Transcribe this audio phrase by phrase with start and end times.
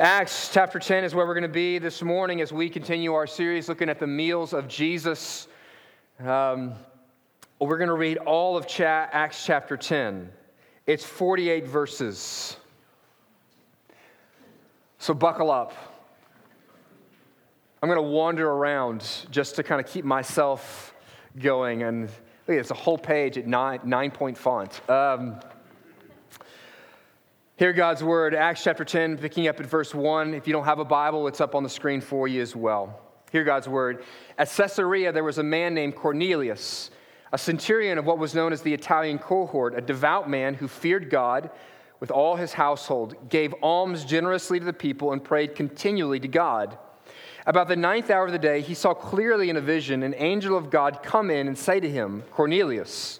[0.00, 3.26] Acts chapter 10 is where we're going to be this morning as we continue our
[3.26, 5.46] series looking at the meals of Jesus.
[6.18, 6.72] Um,
[7.58, 10.30] we're going to read all of cha- Acts chapter 10.
[10.86, 12.56] It's 48 verses.
[14.98, 15.74] So buckle up.
[17.82, 20.94] I'm going to wander around just to kind of keep myself
[21.38, 21.82] going.
[21.82, 22.08] And
[22.48, 24.80] look, it's a whole page at nine, nine point font.
[24.88, 25.38] Um,
[27.60, 30.32] Hear God's word, Acts chapter 10, picking up at verse 1.
[30.32, 32.98] If you don't have a Bible, it's up on the screen for you as well.
[33.32, 34.02] Hear God's word.
[34.38, 36.90] At Caesarea, there was a man named Cornelius,
[37.34, 41.10] a centurion of what was known as the Italian cohort, a devout man who feared
[41.10, 41.50] God
[42.00, 46.78] with all his household, gave alms generously to the people, and prayed continually to God.
[47.44, 50.56] About the ninth hour of the day, he saw clearly in a vision an angel
[50.56, 53.19] of God come in and say to him, Cornelius.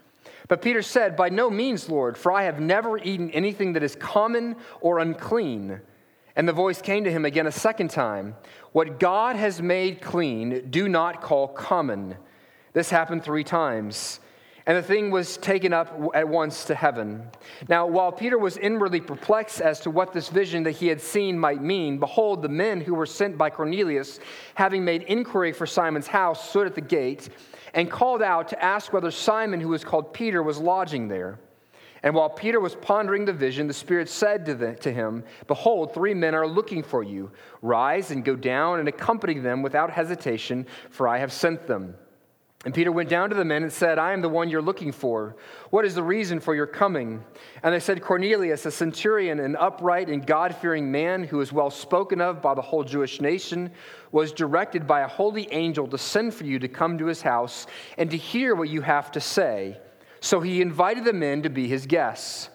[0.51, 3.95] But Peter said, By no means, Lord, for I have never eaten anything that is
[3.95, 5.79] common or unclean.
[6.35, 8.35] And the voice came to him again a second time
[8.73, 12.17] What God has made clean, do not call common.
[12.73, 14.19] This happened three times.
[14.65, 17.29] And the thing was taken up at once to heaven.
[17.69, 21.39] Now, while Peter was inwardly perplexed as to what this vision that he had seen
[21.39, 24.19] might mean, behold, the men who were sent by Cornelius,
[24.55, 27.29] having made inquiry for Simon's house, stood at the gate
[27.73, 31.39] and called out to ask whether Simon, who was called Peter, was lodging there.
[32.03, 35.93] And while Peter was pondering the vision, the Spirit said to, the, to him, Behold,
[35.93, 37.31] three men are looking for you.
[37.61, 41.95] Rise and go down and accompany them without hesitation, for I have sent them.
[42.63, 44.91] And Peter went down to the men and said, I am the one you're looking
[44.91, 45.35] for.
[45.71, 47.23] What is the reason for your coming?
[47.63, 51.71] And they said, Cornelius, a centurion, an upright and God fearing man who is well
[51.71, 53.71] spoken of by the whole Jewish nation,
[54.11, 57.65] was directed by a holy angel to send for you to come to his house
[57.97, 59.79] and to hear what you have to say.
[60.19, 62.49] So he invited the men to be his guests.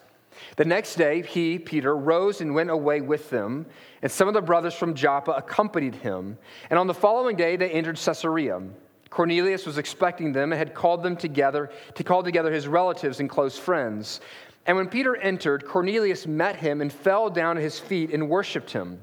[0.55, 3.65] The next day, he, Peter, rose and went away with them,
[4.01, 6.37] and some of the brothers from Joppa accompanied him.
[6.69, 8.61] And on the following day, they entered Caesarea.
[9.09, 13.29] Cornelius was expecting them and had called them together to call together his relatives and
[13.29, 14.21] close friends.
[14.65, 18.71] And when Peter entered, Cornelius met him and fell down at his feet and worshiped
[18.71, 18.99] him.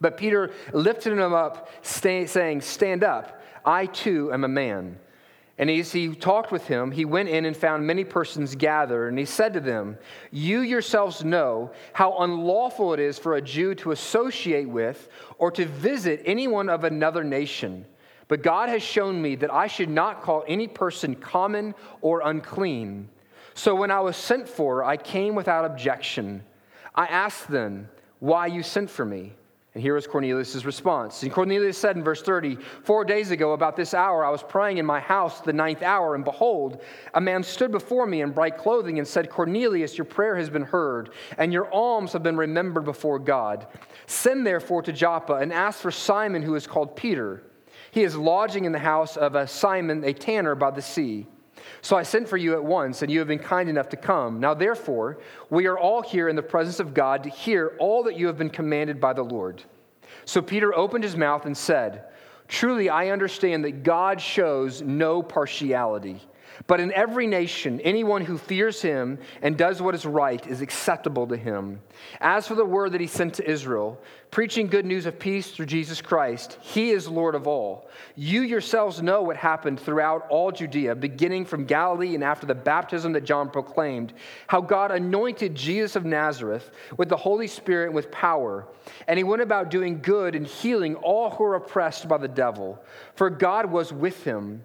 [0.00, 4.98] But Peter lifted him up, saying, Stand up, I too am a man.
[5.58, 9.18] And as he talked with him, he went in and found many persons gathered, and
[9.18, 9.96] he said to them,
[10.30, 15.08] You yourselves know how unlawful it is for a Jew to associate with
[15.38, 17.86] or to visit anyone of another nation.
[18.28, 23.08] But God has shown me that I should not call any person common or unclean.
[23.54, 26.42] So when I was sent for, I came without objection.
[26.94, 27.88] I asked them,
[28.18, 29.32] Why you sent for me?
[29.76, 31.22] And here is Cornelius' response.
[31.22, 34.78] And Cornelius said in verse 30, Four days ago, about this hour, I was praying
[34.78, 36.82] in my house the ninth hour, and behold,
[37.12, 40.62] a man stood before me in bright clothing and said, Cornelius, your prayer has been
[40.62, 43.66] heard, and your alms have been remembered before God.
[44.06, 47.42] Send therefore to Joppa and ask for Simon, who is called Peter.
[47.96, 51.26] He is lodging in the house of a Simon, a tanner by the sea.
[51.80, 54.38] So I sent for you at once, and you have been kind enough to come.
[54.38, 58.18] Now, therefore, we are all here in the presence of God to hear all that
[58.18, 59.62] you have been commanded by the Lord.
[60.26, 62.04] So Peter opened his mouth and said,
[62.48, 66.20] Truly, I understand that God shows no partiality.
[66.66, 71.26] But in every nation, anyone who fears him and does what is right is acceptable
[71.28, 71.80] to him.
[72.20, 74.00] As for the word that he sent to Israel,
[74.30, 77.88] preaching good news of peace through Jesus Christ, he is Lord of all.
[78.16, 83.12] You yourselves know what happened throughout all Judea, beginning from Galilee and after the baptism
[83.12, 84.12] that John proclaimed,
[84.46, 88.66] how God anointed Jesus of Nazareth with the Holy Spirit and with power.
[89.06, 92.82] And he went about doing good and healing all who were oppressed by the devil,
[93.14, 94.64] for God was with him.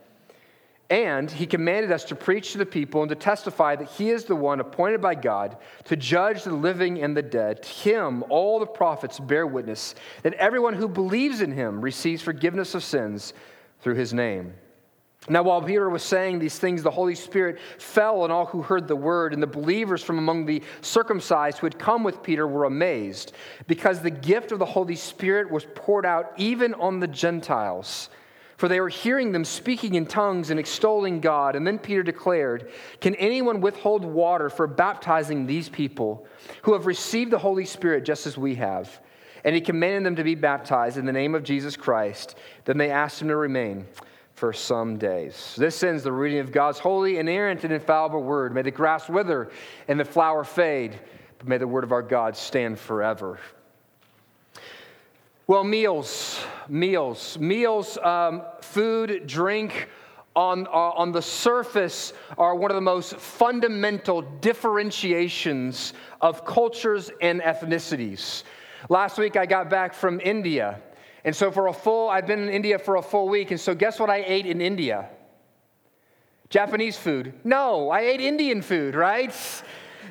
[0.91, 4.25] And he commanded us to preach to the people and to testify that he is
[4.25, 5.55] the one appointed by God
[5.85, 7.63] to judge the living and the dead.
[7.63, 12.75] To him, all the prophets bear witness that everyone who believes in him receives forgiveness
[12.75, 13.33] of sins
[13.79, 14.53] through his name.
[15.29, 18.89] Now, while Peter was saying these things, the Holy Spirit fell on all who heard
[18.89, 22.65] the word, and the believers from among the circumcised who had come with Peter were
[22.65, 23.31] amazed,
[23.67, 28.09] because the gift of the Holy Spirit was poured out even on the Gentiles.
[28.61, 31.55] For they were hearing them speaking in tongues and extolling God.
[31.55, 32.69] And then Peter declared,
[32.99, 36.27] Can anyone withhold water for baptizing these people
[36.61, 39.01] who have received the Holy Spirit just as we have?
[39.43, 42.35] And he commanded them to be baptized in the name of Jesus Christ.
[42.65, 43.87] Then they asked him to remain
[44.35, 45.55] for some days.
[45.57, 48.53] This ends the reading of God's holy, inerrant, and infallible word.
[48.53, 49.49] May the grass wither
[49.87, 50.99] and the flower fade,
[51.39, 53.39] but may the word of our God stand forever.
[55.51, 59.89] Well, meals, meals, meals, um, food, drink
[60.33, 67.41] on, uh, on the surface are one of the most fundamental differentiations of cultures and
[67.41, 68.43] ethnicities.
[68.87, 70.79] Last week I got back from India.
[71.25, 73.51] And so, for a full, I've been in India for a full week.
[73.51, 75.09] And so, guess what I ate in India?
[76.49, 77.33] Japanese food.
[77.43, 79.35] No, I ate Indian food, right?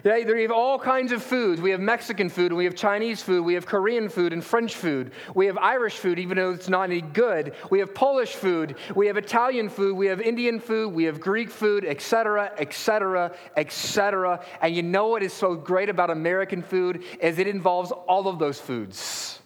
[0.02, 1.60] Yeah, we have all kinds of foods.
[1.60, 5.12] We have Mexican food, we have Chinese food, we have Korean food and French food.
[5.34, 7.54] We have Irish food, even though it's not any good.
[7.70, 11.50] We have Polish food, we have Italian food, we have Indian food, we have Greek
[11.50, 14.42] food, etc., etc., etc.
[14.62, 18.38] And you know what is so great about American food is it involves all of
[18.38, 19.40] those foods.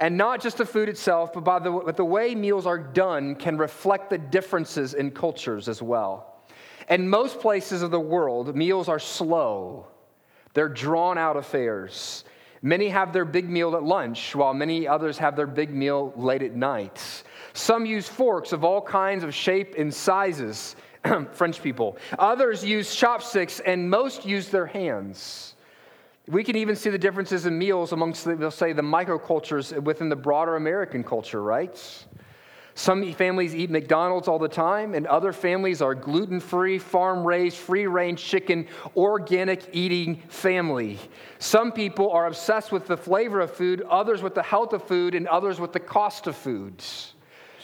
[0.00, 3.36] And not just the food itself, but by the, but the way meals are done
[3.36, 6.33] can reflect the differences in cultures as well.
[6.88, 9.86] In most places of the world, meals are slow,
[10.52, 12.24] they're drawn out affairs.
[12.62, 16.42] Many have their big meal at lunch, while many others have their big meal late
[16.42, 17.22] at night.
[17.52, 20.74] Some use forks of all kinds of shape and sizes,
[21.32, 21.98] French people.
[22.18, 25.54] Others use chopsticks, and most use their hands.
[26.26, 30.08] We can even see the differences in meals amongst, the, we'll say, the microcultures within
[30.08, 31.78] the broader American culture, right?
[32.76, 37.56] Some families eat McDonald's all the time, and other families are gluten free, farm raised,
[37.56, 38.66] free range chicken,
[38.96, 40.98] organic eating family.
[41.38, 45.14] Some people are obsessed with the flavor of food, others with the health of food,
[45.14, 47.14] and others with the cost of foods.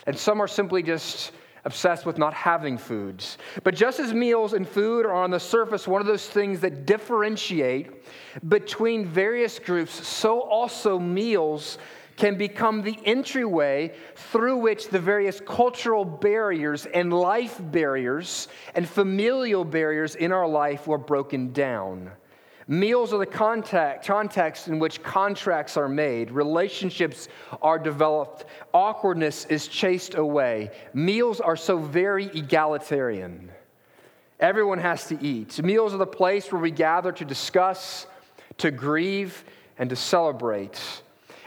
[0.06, 1.32] And some are simply just
[1.64, 3.36] obsessed with not having foods.
[3.64, 6.86] But just as meals and food are on the surface one of those things that
[6.86, 7.90] differentiate
[8.48, 11.78] between various groups, so also meals
[12.20, 19.64] can become the entryway through which the various cultural barriers and life barriers and familial
[19.64, 22.10] barriers in our life were broken down.
[22.68, 27.26] Meals are the contact, context in which contracts are made, relationships
[27.62, 28.44] are developed,
[28.74, 30.70] awkwardness is chased away.
[30.92, 33.50] Meals are so very egalitarian.
[34.38, 35.62] Everyone has to eat.
[35.62, 38.06] Meals are the place where we gather to discuss,
[38.58, 39.42] to grieve,
[39.78, 40.78] and to celebrate.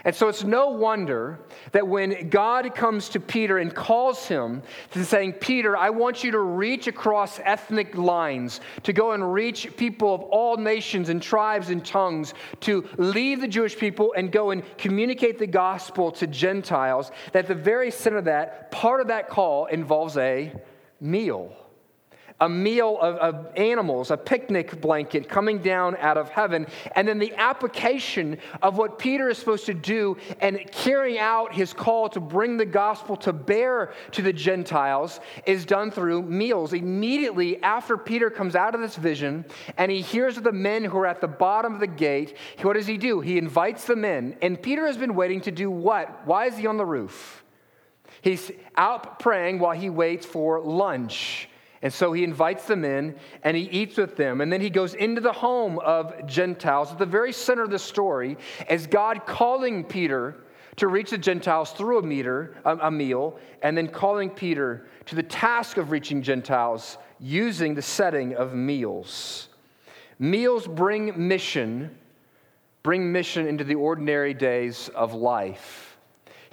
[0.04, 1.40] And so it's no wonder
[1.72, 6.30] that when God comes to Peter and calls him to saying, Peter, I want you
[6.32, 11.70] to reach across ethnic lines, to go and reach people of all nations and tribes
[11.70, 17.10] and tongues, to leave the Jewish people and go and communicate the gospel to Gentiles,
[17.32, 20.52] that the very center of that, part of that call involves a
[21.00, 21.56] meal
[22.40, 27.18] a meal of, of, animals, a picnic blanket coming down out of heaven, and then
[27.18, 32.18] the application of what Peter is supposed to do and carrying out his call to
[32.20, 36.72] bring the gospel to bear to the Gentiles is done through meals.
[36.72, 39.44] Immediately after Peter comes out of this vision
[39.76, 42.74] and he hears of the men who are at the bottom of the gate, what
[42.74, 43.20] does he do?
[43.20, 44.36] He invites them in.
[44.42, 46.26] And Peter has been waiting to do what?
[46.26, 47.44] Why is he on the roof?
[48.22, 51.48] He's out praying while he waits for lunch.
[51.84, 54.40] And so he invites them in and he eats with them.
[54.40, 56.90] And then he goes into the home of Gentiles.
[56.90, 58.38] At the very center of the story
[58.68, 60.34] as God calling Peter
[60.76, 65.22] to reach the Gentiles through a, meter, a, meal, and then calling Peter to the
[65.22, 69.50] task of reaching Gentiles using the setting of meals.
[70.18, 71.94] Meals bring mission,
[72.82, 75.93] bring mission into the ordinary days of life.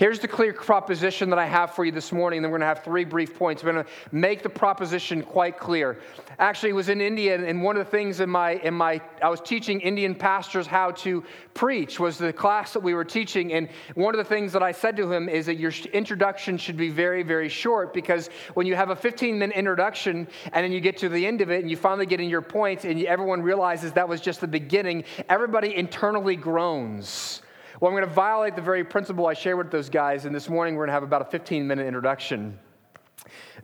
[0.01, 2.41] Here's the clear proposition that I have for you this morning.
[2.41, 3.63] Then we're going to have three brief points.
[3.63, 5.99] We're going to make the proposition quite clear.
[6.39, 9.29] Actually, it was in India, and one of the things in my in my I
[9.29, 13.69] was teaching Indian pastors how to preach was the class that we were teaching, and
[13.93, 16.89] one of the things that I said to him is that your introduction should be
[16.89, 20.97] very very short because when you have a 15 minute introduction and then you get
[20.97, 23.43] to the end of it and you finally get in your points point and everyone
[23.43, 27.43] realizes that was just the beginning, everybody internally groans
[27.81, 30.47] well, I'm going to violate the very principle I shared with those guys, and this
[30.47, 32.59] morning we're going to have about a 15 minute introduction.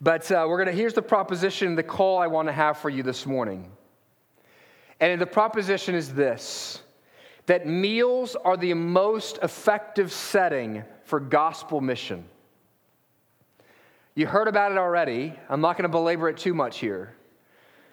[0.01, 2.89] But uh, we're going to, here's the proposition, the call I want to have for
[2.89, 3.71] you this morning.
[4.99, 6.81] And the proposition is this
[7.45, 12.25] that meals are the most effective setting for gospel mission.
[14.15, 15.35] You heard about it already.
[15.47, 17.13] I'm not going to belabor it too much here.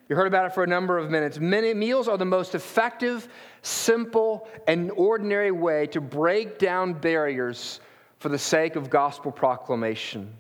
[0.08, 1.38] You heard about it for a number of minutes.
[1.38, 3.28] meals are the most effective,
[3.62, 7.80] simple, and ordinary way to break down barriers
[8.18, 10.34] for the sake of gospel proclamation.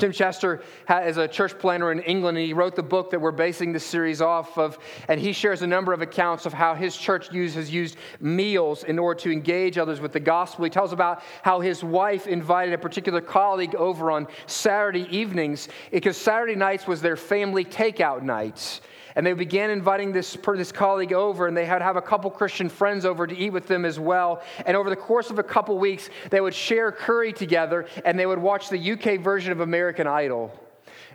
[0.00, 0.62] Tim Chester
[1.04, 3.84] is a church planner in England, and he wrote the book that we're basing this
[3.84, 4.78] series off of.
[5.08, 8.84] And he shares a number of accounts of how his church use, has used meals
[8.84, 10.64] in order to engage others with the gospel.
[10.64, 16.16] He tells about how his wife invited a particular colleague over on Saturday evenings because
[16.16, 18.80] Saturday nights was their family takeout nights.
[19.16, 22.68] And they began inviting this, this colleague over, and they had have a couple Christian
[22.68, 24.42] friends over to eat with them as well.
[24.66, 28.26] And over the course of a couple weeks, they would share curry together, and they
[28.26, 30.52] would watch the UK version of American Idol.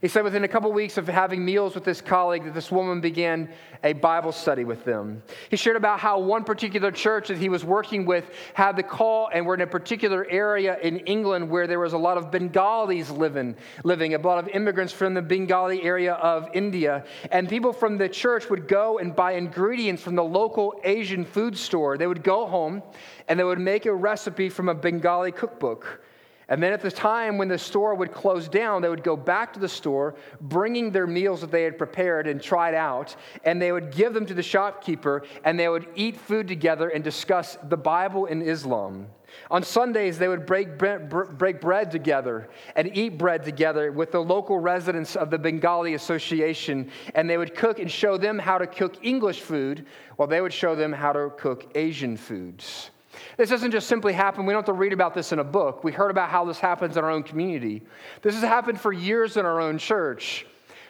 [0.01, 2.71] He said within a couple of weeks of having meals with this colleague that this
[2.71, 3.49] woman began
[3.83, 5.23] a Bible study with them.
[5.49, 9.29] He shared about how one particular church that he was working with had the call
[9.33, 13.09] and were in a particular area in England where there was a lot of Bengalis
[13.09, 17.05] living, living a lot of immigrants from the Bengali area of India.
[17.31, 21.57] And people from the church would go and buy ingredients from the local Asian food
[21.57, 21.97] store.
[21.97, 22.83] They would go home
[23.27, 26.01] and they would make a recipe from a Bengali cookbook.
[26.47, 29.53] And then at the time when the store would close down, they would go back
[29.53, 33.71] to the store, bringing their meals that they had prepared and tried out, and they
[33.71, 37.77] would give them to the shopkeeper, and they would eat food together and discuss the
[37.77, 39.07] Bible and Islam.
[39.51, 44.59] On Sundays, they would break, break bread together and eat bread together with the local
[44.59, 49.03] residents of the Bengali Association, and they would cook and show them how to cook
[49.03, 52.91] English food while they would show them how to cook Asian foods.
[53.37, 54.45] This doesn't just simply happen.
[54.45, 55.83] We don't have to read about this in a book.
[55.83, 57.81] We heard about how this happens in our own community.
[58.21, 60.45] This has happened for years in our own church.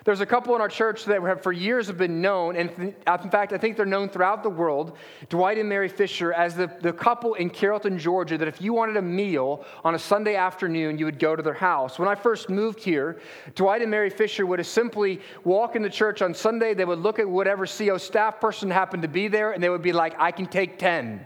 [0.06, 3.18] There's a couple in our church that have for years have been known, and uh,
[3.24, 4.98] in fact, I think they're known throughout the world,
[5.30, 8.98] Dwight and Mary Fisher, as the, the couple in Carrollton, Georgia, that if you wanted
[8.98, 11.98] a meal on a Sunday afternoon, you would go to their house.
[11.98, 13.20] When I first moved here,
[13.56, 17.28] Dwight and Mary Fisher would simply walk into church on Sunday, they would look at
[17.28, 20.46] whatever CO staff person happened to be there, and they would be like, I can
[20.46, 21.26] take 10.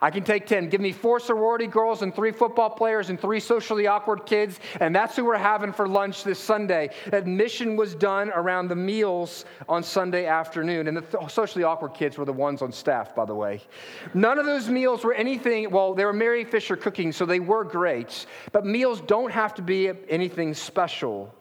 [0.00, 0.68] I can take 10.
[0.68, 4.94] Give me four sorority girls and three football players and three socially awkward kids, and
[4.94, 6.90] that's who we're having for lunch this Sunday.
[7.12, 12.24] Admission was done around the meals on Sunday afternoon, and the socially awkward kids were
[12.24, 13.62] the ones on staff, by the way.
[14.12, 17.64] None of those meals were anything, well, they were Mary Fisher cooking, so they were
[17.64, 21.34] great, but meals don't have to be anything special.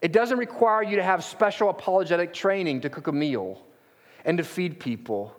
[0.00, 3.62] It doesn't require you to have special apologetic training to cook a meal
[4.24, 5.34] and to feed people.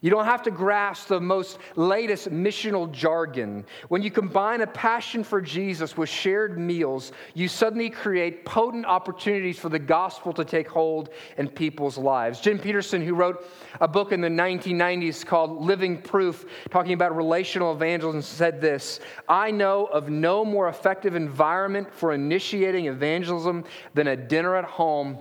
[0.00, 3.64] You don't have to grasp the most latest missional jargon.
[3.88, 9.58] When you combine a passion for Jesus with shared meals, you suddenly create potent opportunities
[9.58, 12.40] for the gospel to take hold in people's lives.
[12.40, 13.44] Jim Petersen, who wrote
[13.80, 19.50] a book in the 1990s called Living Proof, talking about relational evangelism, said this I
[19.50, 23.64] know of no more effective environment for initiating evangelism
[23.94, 25.18] than a dinner at home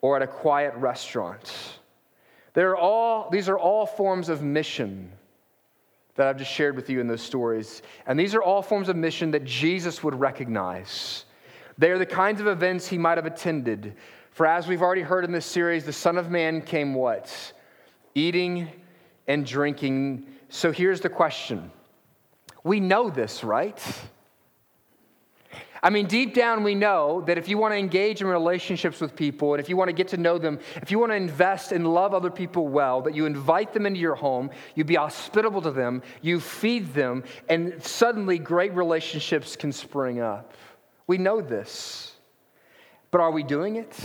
[0.00, 1.75] or at a quiet restaurant.
[2.56, 5.12] They're all, these are all forms of mission
[6.14, 7.82] that I've just shared with you in those stories.
[8.06, 11.26] And these are all forms of mission that Jesus would recognize.
[11.76, 13.94] They are the kinds of events he might have attended.
[14.30, 17.52] For as we've already heard in this series, the Son of Man came what?
[18.14, 18.70] Eating
[19.26, 20.26] and drinking.
[20.48, 21.70] So here's the question.
[22.64, 23.78] We know this, right?
[25.82, 29.14] I mean, deep down, we know that if you want to engage in relationships with
[29.14, 31.72] people and if you want to get to know them, if you want to invest
[31.72, 35.62] and love other people well, that you invite them into your home, you be hospitable
[35.62, 40.54] to them, you feed them, and suddenly great relationships can spring up.
[41.06, 42.12] We know this.
[43.10, 43.96] But are we doing it?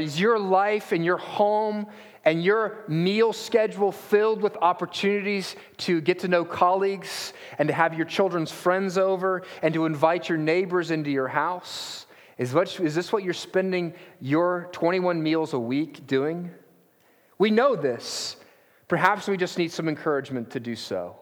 [0.00, 1.86] Is your life and your home
[2.24, 7.94] and your meal schedule filled with opportunities to get to know colleagues and to have
[7.94, 12.06] your children's friends over and to invite your neighbors into your house?
[12.36, 16.50] Is, what, is this what you're spending your 21 meals a week doing?
[17.38, 18.36] We know this.
[18.88, 21.16] Perhaps we just need some encouragement to do so.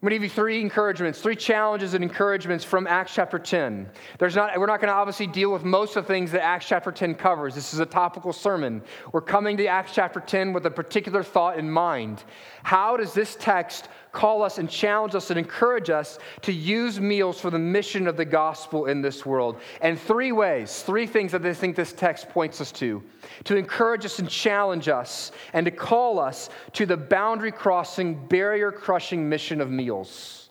[0.00, 3.90] I'm going to give you three encouragements, three challenges and encouragements from Acts chapter 10.
[4.20, 6.68] There's not, we're not going to obviously deal with most of the things that Acts
[6.68, 7.52] chapter 10 covers.
[7.52, 8.80] This is a topical sermon.
[9.10, 12.22] We're coming to Acts chapter 10 with a particular thought in mind.
[12.68, 17.40] How does this text call us and challenge us and encourage us to use meals
[17.40, 19.58] for the mission of the gospel in this world.
[19.80, 23.02] And three ways, three things that I think this text points us to
[23.44, 28.70] to encourage us and challenge us, and to call us to the boundary crossing, barrier
[28.70, 30.50] crushing mission of meals.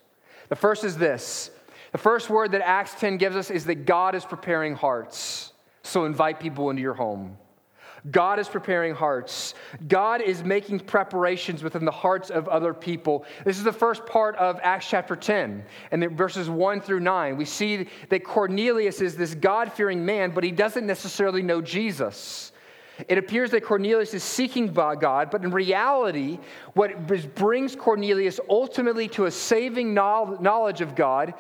[0.50, 1.52] The first is this
[1.92, 5.54] the first word that Acts 10 gives us is that God is preparing hearts.
[5.84, 7.38] So invite people into your home.
[8.12, 9.54] God is preparing hearts.
[9.88, 13.26] God is making preparations within the hearts of other people.
[13.44, 17.38] This is the first part of Acts chapter 10, and verses 1 through 9.
[17.38, 22.52] We see that Cornelius is this God fearing man, but he doesn't necessarily know Jesus.
[23.08, 26.40] It appears that Cornelius is seeking God, but in reality,
[26.74, 31.36] what brings Cornelius ultimately to a saving knowledge of God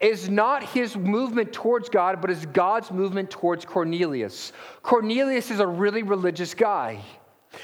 [0.00, 4.52] is not his movement towards God, but is God's movement towards Cornelius.
[4.82, 7.00] Cornelius is a really religious guy.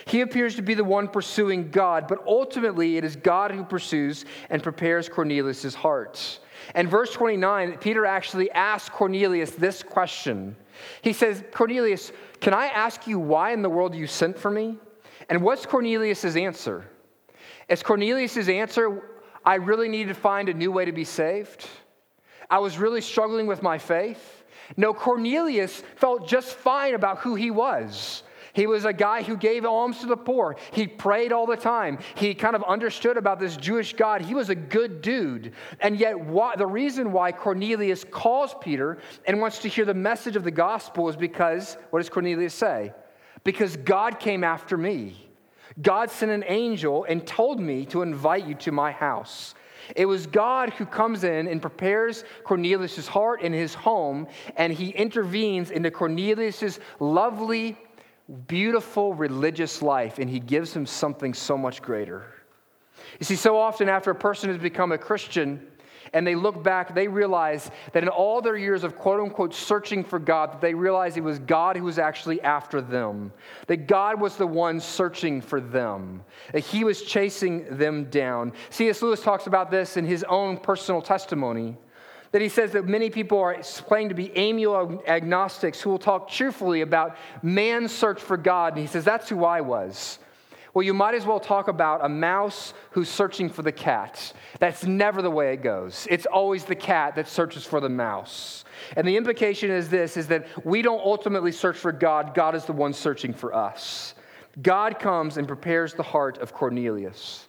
[0.07, 4.25] He appears to be the one pursuing God, but ultimately it is God who pursues
[4.49, 6.41] and prepares Cornelius' heart.
[6.75, 10.57] And verse 29, Peter actually asks Cornelius this question.
[11.03, 14.79] He says, Cornelius, can I ask you why in the world you sent for me?
[15.29, 16.85] And what's Cornelius' answer?
[17.69, 19.03] Is Cornelius' answer,
[19.45, 21.69] I really need to find a new way to be saved?
[22.53, 24.45] I was really struggling with my faith.
[24.77, 28.23] No, Cornelius felt just fine about who he was.
[28.53, 30.57] He was a guy who gave alms to the poor.
[30.73, 31.99] He prayed all the time.
[32.15, 34.21] He kind of understood about this Jewish God.
[34.21, 35.55] He was a good dude.
[35.81, 40.37] And yet, why, the reason why Cornelius calls Peter and wants to hear the message
[40.37, 42.93] of the gospel is because, what does Cornelius say?
[43.45, 45.31] Because God came after me.
[45.81, 49.55] God sent an angel and told me to invite you to my house.
[49.97, 54.91] It was God who comes in and prepares Cornelius' heart and his home, and he
[54.91, 57.77] intervenes into Cornelius' lovely,
[58.47, 62.25] beautiful religious life, and he gives him something so much greater.
[63.19, 65.67] You see, so often after a person has become a Christian,
[66.13, 70.05] and they look back, they realize that in all their years of quote unquote searching
[70.05, 73.33] for God, that they realize it was God who was actually after them.
[73.67, 76.23] That God was the one searching for them.
[76.53, 78.53] That He was chasing them down.
[78.71, 79.03] C.S.
[79.03, 81.77] Lewis talks about this in his own personal testimony.
[82.33, 86.29] That he says that many people are claiming to be amiable agnostics who will talk
[86.29, 88.73] cheerfully about man's search for God.
[88.73, 90.19] And he says, That's who I was.
[90.75, 94.33] Well, you might as well talk about a mouse who's searching for the cat.
[94.59, 96.07] That's never the way it goes.
[96.11, 98.65] It's always the cat that searches for the mouse.
[98.97, 102.65] And the implication is this is that we don't ultimately search for God, God is
[102.65, 104.15] the one searching for us.
[104.63, 107.49] God comes and prepares the heart of Cornelius.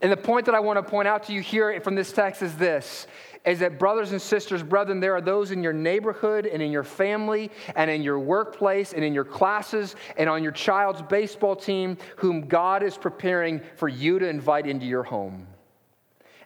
[0.00, 2.42] And the point that I want to point out to you here from this text
[2.42, 3.06] is this
[3.44, 6.82] is that, brothers and sisters, brethren, there are those in your neighborhood and in your
[6.82, 11.98] family and in your workplace and in your classes and on your child's baseball team
[12.16, 15.46] whom God is preparing for you to invite into your home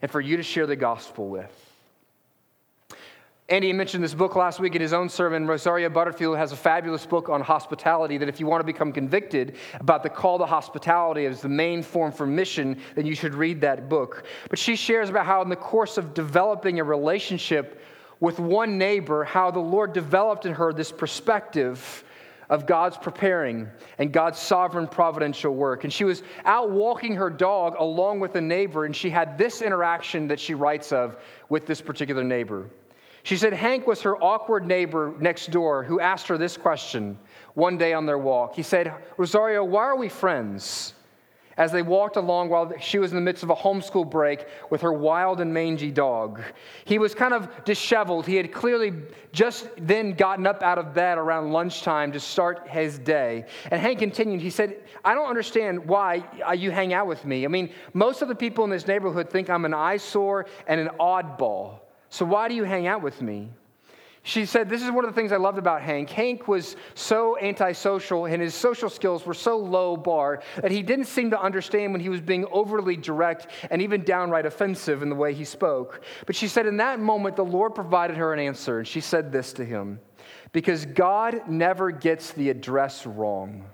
[0.03, 1.68] and for you to share the gospel with.
[3.51, 5.47] Andy mentioned this book last week in his own sermon.
[5.47, 9.57] Rosaria Butterfield has a fabulous book on hospitality that if you want to become convicted
[9.81, 13.59] about the call to hospitality as the main form for mission, then you should read
[13.63, 14.25] that book.
[14.51, 17.81] But she shares about how, in the course of developing a relationship
[18.21, 22.05] with one neighbor, how the Lord developed in her this perspective
[22.51, 25.85] of God's preparing and God's sovereign providential work.
[25.85, 29.63] And she was out walking her dog along with a neighbor, and she had this
[29.63, 31.17] interaction that she writes of
[31.49, 32.69] with this particular neighbor.
[33.29, 37.19] She said Hank was her awkward neighbor next door who asked her this question
[37.53, 38.55] one day on their walk.
[38.55, 40.95] He said, Rosaria, why are we friends?
[41.59, 44.81] As they walked along while she was in the midst of a homeschool break with
[44.81, 46.41] her wild and mangy dog.
[46.87, 48.25] He was kind of disheveled.
[48.25, 48.95] He had clearly
[49.31, 53.45] just then gotten up out of bed around lunchtime to start his day.
[53.71, 57.45] And Hank continued, he said, I don't understand why uh, you hang out with me.
[57.45, 60.88] I mean, most of the people in this neighborhood think I'm an eyesore and an
[60.99, 61.81] oddball.
[62.11, 63.51] So why do you hang out with me?
[64.29, 66.11] She said, This is one of the things I loved about Hank.
[66.11, 71.07] Hank was so antisocial and his social skills were so low bar that he didn't
[71.07, 75.14] seem to understand when he was being overly direct and even downright offensive in the
[75.14, 76.03] way he spoke.
[76.27, 78.81] But she said, In that moment, the Lord provided her an answer.
[78.81, 80.01] And she said this to him
[80.53, 83.64] Because God never gets the address wrong.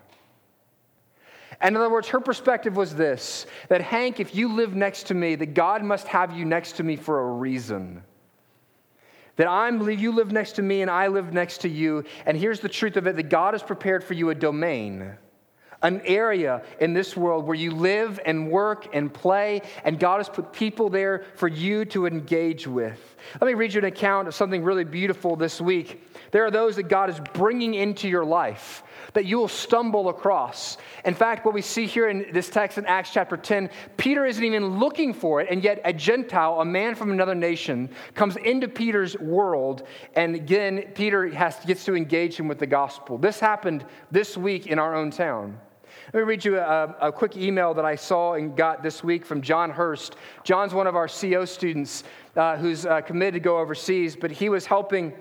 [1.61, 5.15] And in other words, her perspective was this that Hank, if you live next to
[5.15, 8.03] me, that God must have you next to me for a reason.
[9.37, 12.05] That I'm, you live next to me and I live next to you.
[12.25, 15.13] And here's the truth of it that God has prepared for you a domain,
[15.83, 20.29] an area in this world where you live and work and play, and God has
[20.29, 23.17] put people there for you to engage with.
[23.41, 26.07] Let me read you an account of something really beautiful this week.
[26.31, 28.84] There are those that God is bringing into your life
[29.15, 30.77] that you will stumble across.
[31.05, 34.45] In fact, what we see here in this text in Acts chapter 10, Peter isn't
[34.45, 38.69] even looking for it, and yet a Gentile, a man from another nation, comes into
[38.69, 43.17] Peter's world, and again, Peter has, gets to engage him with the gospel.
[43.17, 45.59] This happened this week in our own town.
[46.13, 49.25] Let me read you a, a, quick email that I saw and got this week
[49.25, 50.17] from John Hurst.
[50.43, 52.05] John's one of our CO students
[52.37, 55.13] uh, who's uh, committed to go overseas, but he was helping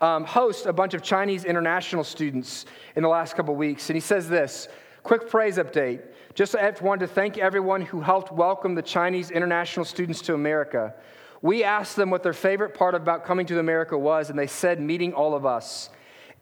[0.00, 3.88] um, host a bunch of Chinese international students in the last couple weeks.
[3.90, 4.68] And he says this
[5.02, 6.02] quick praise update.
[6.34, 10.94] Just wanted to thank everyone who helped welcome the Chinese international students to America.
[11.42, 14.80] We asked them what their favorite part about coming to America was, and they said
[14.80, 15.90] meeting all of us.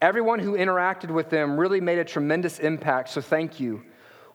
[0.01, 3.83] Everyone who interacted with them really made a tremendous impact, so thank you.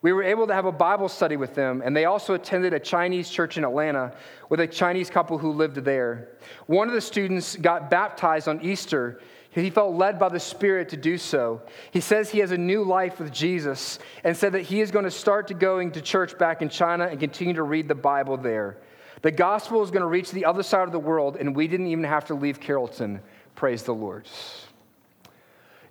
[0.02, 2.80] We were able to have a Bible study with them, and they also attended a
[2.80, 4.12] Chinese church in Atlanta
[4.48, 6.28] with a Chinese couple who lived there.
[6.66, 9.20] One of the students got baptized on Easter.
[9.50, 11.62] He felt led by the Spirit to do so.
[11.92, 15.04] He says he has a new life with Jesus and said that he is going
[15.04, 18.36] to start to going to church back in China and continue to read the Bible
[18.36, 18.78] there.
[19.20, 21.86] The gospel is going to reach the other side of the world, and we didn't
[21.86, 23.20] even have to leave Carrollton.
[23.54, 24.26] Praise the Lord.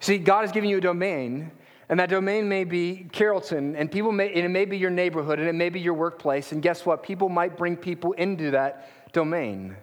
[0.01, 1.51] See, God has given you a domain
[1.91, 5.39] and that domain may be Carrollton, and people may, and it may be your neighborhood,
[5.39, 6.53] and it may be your workplace.
[6.53, 7.03] And guess what?
[7.03, 9.75] People might bring people into that domain,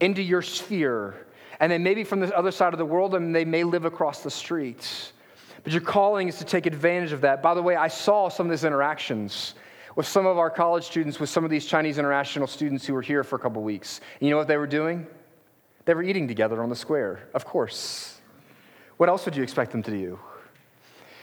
[0.00, 1.28] into your sphere.
[1.60, 3.84] And they may be from the other side of the world, and they may live
[3.84, 5.12] across the streets.
[5.62, 7.44] But your calling is to take advantage of that.
[7.44, 9.54] By the way, I saw some of these interactions
[9.94, 13.02] with some of our college students, with some of these Chinese international students who were
[13.02, 14.00] here for a couple weeks.
[14.18, 15.06] And you know what they were doing?
[15.84, 18.20] They were eating together on the square, of course.
[18.96, 20.18] What else would you expect them to do?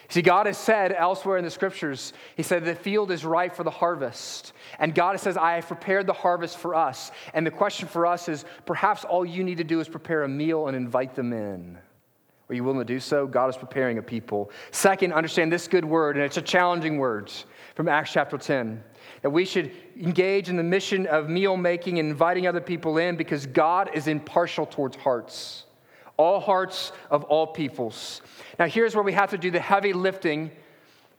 [0.09, 3.63] See, God has said elsewhere in the scriptures, He said, the field is ripe for
[3.63, 4.53] the harvest.
[4.79, 7.11] And God says, I have prepared the harvest for us.
[7.35, 10.27] And the question for us is perhaps all you need to do is prepare a
[10.27, 11.77] meal and invite them in.
[12.49, 13.27] Are you willing to do so?
[13.27, 14.49] God is preparing a people.
[14.71, 17.31] Second, understand this good word, and it's a challenging word
[17.75, 18.83] from Acts chapter 10
[19.21, 23.15] that we should engage in the mission of meal making and inviting other people in
[23.15, 25.65] because God is impartial towards hearts
[26.19, 28.21] all hearts of all peoples.
[28.59, 30.51] Now, here's where we have to do the heavy lifting,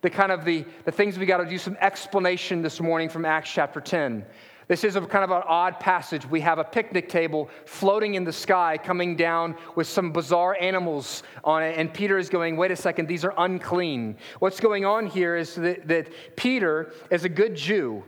[0.03, 3.25] the kind of the, the things we got to do some explanation this morning from
[3.25, 4.27] Acts chapter 10.
[4.69, 6.27] This is a kind of an odd passage.
[6.27, 11.23] We have a picnic table floating in the sky coming down with some bizarre animals
[11.45, 14.19] on it, and Peter is going, Wait a second, these are unclean.
[14.39, 18.05] What's going on here is that, that Peter is a good Jew.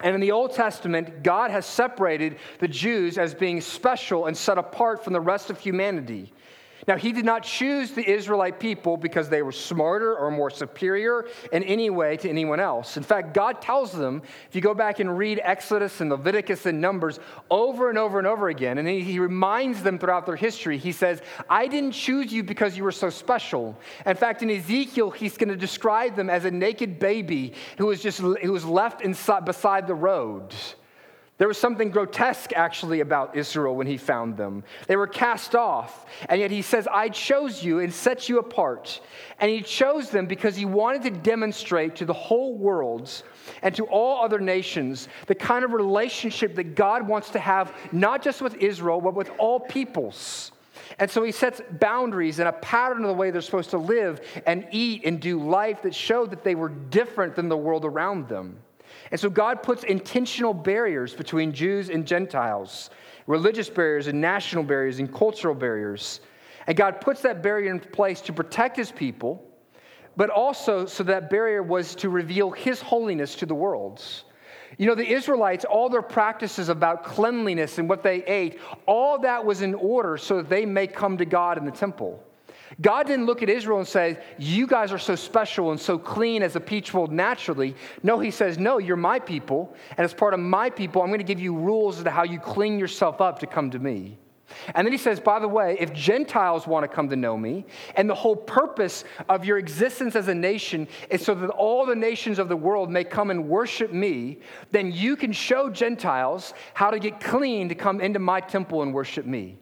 [0.00, 4.58] And in the Old Testament, God has separated the Jews as being special and set
[4.58, 6.32] apart from the rest of humanity.
[6.86, 11.26] Now, he did not choose the Israelite people because they were smarter or more superior
[11.52, 12.96] in any way to anyone else.
[12.96, 16.80] In fact, God tells them, if you go back and read Exodus and Leviticus and
[16.80, 17.20] Numbers
[17.50, 21.22] over and over and over again, and he reminds them throughout their history, he says,
[21.48, 23.78] I didn't choose you because you were so special.
[24.04, 28.02] In fact, in Ezekiel, he's going to describe them as a naked baby who was
[28.02, 30.54] just who was left inside, beside the road.
[31.36, 34.62] There was something grotesque actually about Israel when he found them.
[34.86, 39.00] They were cast off, and yet he says, I chose you and set you apart.
[39.40, 43.10] And he chose them because he wanted to demonstrate to the whole world
[43.62, 48.22] and to all other nations the kind of relationship that God wants to have, not
[48.22, 50.52] just with Israel, but with all peoples.
[51.00, 54.20] And so he sets boundaries and a pattern of the way they're supposed to live
[54.46, 58.28] and eat and do life that showed that they were different than the world around
[58.28, 58.58] them.
[59.10, 62.90] And so God puts intentional barriers between Jews and Gentiles,
[63.26, 66.20] religious barriers and national barriers and cultural barriers.
[66.66, 69.44] And God puts that barrier in place to protect his people,
[70.16, 74.02] but also so that barrier was to reveal his holiness to the world.
[74.78, 79.44] You know, the Israelites, all their practices about cleanliness and what they ate, all that
[79.44, 82.22] was in order so that they may come to God in the temple.
[82.80, 86.42] God didn't look at Israel and say, You guys are so special and so clean
[86.42, 87.74] as a people naturally.
[88.02, 89.74] No, He says, No, you're my people.
[89.96, 92.24] And as part of my people, I'm going to give you rules as to how
[92.24, 94.18] you clean yourself up to come to me.
[94.74, 97.64] And then he says, by the way, if Gentiles want to come to know me,
[97.96, 101.94] and the whole purpose of your existence as a nation is so that all the
[101.94, 104.38] nations of the world may come and worship me,
[104.70, 108.92] then you can show Gentiles how to get clean to come into my temple and
[108.94, 109.58] worship me.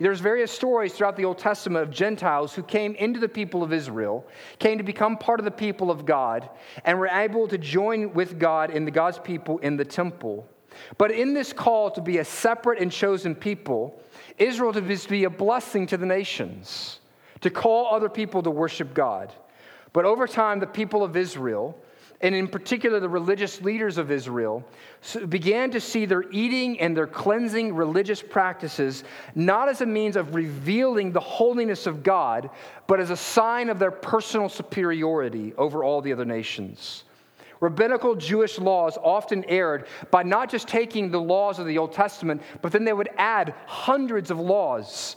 [0.00, 3.72] There's various stories throughout the Old Testament of Gentiles who came into the people of
[3.72, 4.24] Israel,
[4.60, 6.48] came to become part of the people of God,
[6.84, 10.46] and were able to join with God in the God's people in the temple.
[10.98, 14.00] But in this call to be a separate and chosen people,
[14.38, 17.00] Israel to be a blessing to the nations,
[17.40, 19.32] to call other people to worship God.
[19.92, 21.76] But over time, the people of Israel,
[22.20, 24.64] and in particular the religious leaders of Israel,
[25.28, 29.04] began to see their eating and their cleansing religious practices
[29.34, 32.50] not as a means of revealing the holiness of God,
[32.86, 37.04] but as a sign of their personal superiority over all the other nations.
[37.60, 42.42] Rabbinical Jewish laws often erred by not just taking the laws of the Old Testament,
[42.62, 45.16] but then they would add hundreds of laws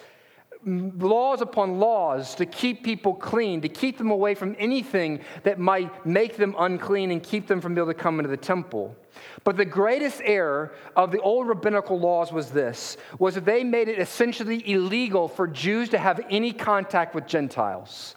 [0.65, 6.05] laws upon laws to keep people clean, to keep them away from anything that might
[6.05, 8.95] make them unclean and keep them from being able to come into the temple.
[9.43, 13.87] But the greatest error of the old rabbinical laws was this was that they made
[13.87, 18.15] it essentially illegal for Jews to have any contact with Gentiles.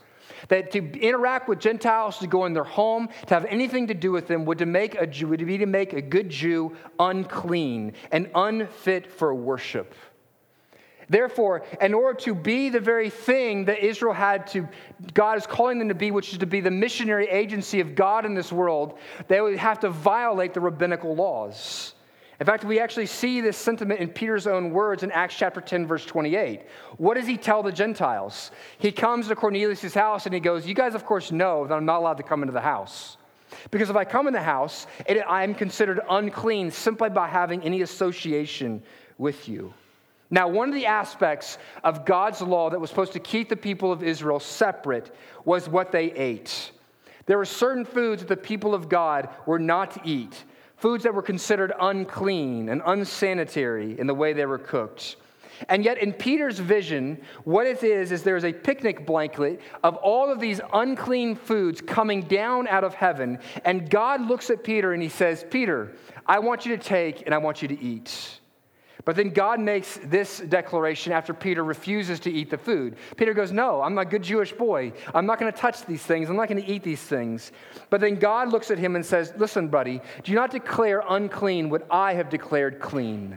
[0.49, 4.13] That to interact with Gentiles, to go in their home, to have anything to do
[4.13, 7.95] with them, would to make a Jew, would be to make a good Jew unclean
[8.13, 9.95] and unfit for worship.
[11.15, 14.69] Therefore, in order to be the very thing that Israel had to,
[15.13, 18.27] God is calling them to be, which is to be the missionary agency of God
[18.27, 18.99] in this world,
[19.29, 21.95] they would have to violate the rabbinical laws.
[22.41, 25.87] In fact, we actually see this sentiment in Peter's own words in Acts chapter 10,
[25.87, 26.63] verse 28.
[26.97, 28.51] What does he tell the Gentiles?
[28.79, 31.87] He comes to Cornelius' house and he goes, You guys, of course, know that I'm
[31.87, 33.19] not allowed to come into the house.
[33.71, 37.83] Because if I come in the house, I am considered unclean simply by having any
[37.83, 38.83] association
[39.17, 39.73] with you.
[40.35, 43.93] Now, one of the aspects of God's law that was supposed to keep the people
[43.93, 46.73] of Israel separate was what they ate.
[47.27, 50.43] There were certain foods that the people of God were not to eat,
[50.77, 55.15] foods that were considered unclean and unsanitary in the way they were cooked.
[55.69, 60.33] And yet, in Peter's vision, what it is, is there's a picnic blanket of all
[60.33, 63.39] of these unclean foods coming down out of heaven.
[63.65, 65.93] And God looks at Peter and he says, Peter,
[66.27, 68.41] I want you to take and I want you to eat.
[69.05, 72.97] But then God makes this declaration after Peter refuses to eat the food.
[73.17, 74.93] Peter goes, No, I'm a good Jewish boy.
[75.15, 76.31] I'm not going to touch these things.
[76.31, 77.53] I'm not going to eat these things.
[77.91, 81.87] But then God looks at him and says, Listen, buddy, do not declare unclean what
[81.91, 83.37] I have declared clean.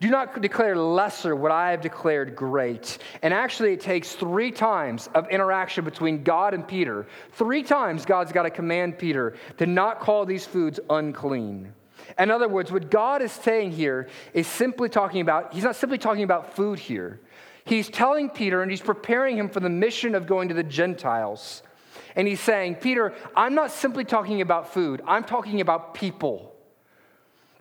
[0.00, 2.98] Do not declare lesser what I have declared great.
[3.22, 7.06] And actually, it takes three times of interaction between God and Peter.
[7.32, 11.72] Three times God's got to command Peter to not call these foods unclean.
[12.18, 15.98] In other words, what God is saying here is simply talking about, he's not simply
[15.98, 17.20] talking about food here.
[17.64, 21.62] He's telling Peter and he's preparing him for the mission of going to the Gentiles.
[22.14, 26.52] And he's saying, Peter, I'm not simply talking about food, I'm talking about people.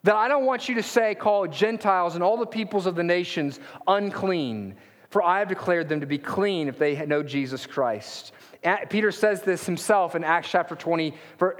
[0.03, 3.03] That I don't want you to say, call Gentiles and all the peoples of the
[3.03, 4.75] nations unclean,
[5.09, 8.31] for I have declared them to be clean if they know Jesus Christ.
[8.89, 11.13] Peter says this himself in Acts chapter 20,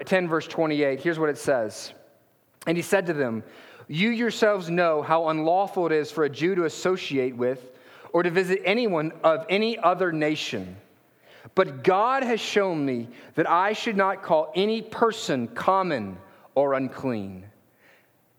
[0.05, 0.99] 10, verse 28.
[0.99, 1.93] Here's what it says.
[2.65, 3.43] And he said to them,
[3.87, 7.71] You yourselves know how unlawful it is for a Jew to associate with
[8.13, 10.77] or to visit anyone of any other nation.
[11.53, 16.17] But God has shown me that I should not call any person common
[16.55, 17.45] or unclean.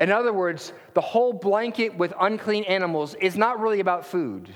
[0.01, 4.49] In other words, the whole blanket with unclean animals is not really about food.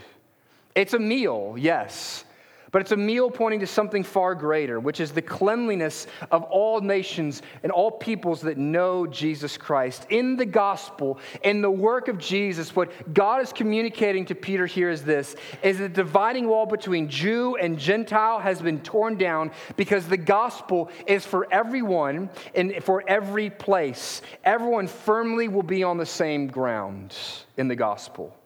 [0.74, 2.24] It's a meal, yes,
[2.72, 6.80] but it's a meal pointing to something far greater, which is the cleanliness of all
[6.80, 10.06] nations and all peoples that know Jesus Christ.
[10.10, 14.90] In the gospel, in the work of Jesus, what God is communicating to Peter here
[14.90, 20.06] is this is the dividing wall between Jew and Gentile has been torn down because
[20.06, 24.22] the gospel is for everyone and for every place.
[24.44, 27.16] Everyone firmly will be on the same ground
[27.56, 28.36] in the gospel.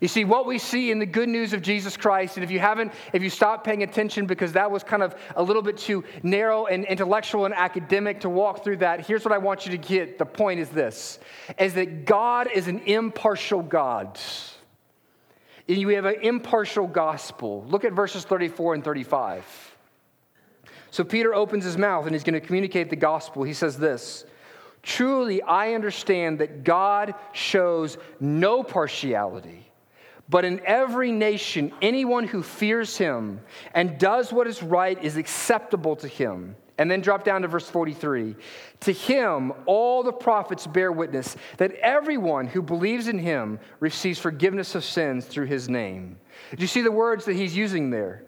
[0.00, 2.60] You see, what we see in the good news of Jesus Christ, and if you
[2.60, 6.04] haven't, if you stop paying attention because that was kind of a little bit too
[6.22, 9.78] narrow and intellectual and academic to walk through that, here's what I want you to
[9.78, 10.18] get.
[10.18, 11.18] The point is this
[11.58, 14.18] is that God is an impartial God.
[15.68, 17.64] And we have an impartial gospel.
[17.68, 19.44] Look at verses 34 and 35.
[20.90, 23.42] So Peter opens his mouth and he's going to communicate the gospel.
[23.42, 24.24] He says this
[24.82, 29.67] Truly, I understand that God shows no partiality
[30.28, 33.40] but in every nation, anyone who fears him
[33.74, 36.54] and does what is right is acceptable to him.
[36.76, 38.36] And then drop down to verse 43.
[38.80, 44.76] To him, all the prophets bear witness that everyone who believes in him receives forgiveness
[44.76, 46.18] of sins through his name.
[46.54, 48.22] Do you see the words that he's using there?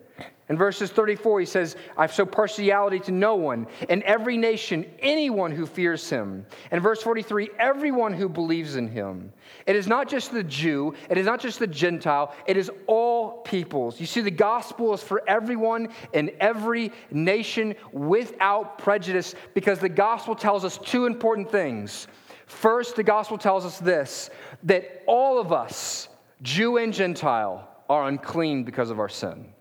[0.51, 3.69] In verses 34, he says, I show partiality to no one.
[3.89, 6.45] In every nation, anyone who fears him.
[6.73, 9.33] And verse 43, everyone who believes in him.
[9.67, 13.43] It is not just the Jew, it is not just the Gentile, it is all
[13.43, 14.01] peoples.
[14.01, 20.35] You see, the gospel is for everyone in every nation without prejudice because the gospel
[20.35, 22.09] tells us two important things.
[22.47, 24.31] First, the gospel tells us this
[24.65, 26.09] that all of us,
[26.43, 29.53] Jew and Gentile, are unclean because of our sin.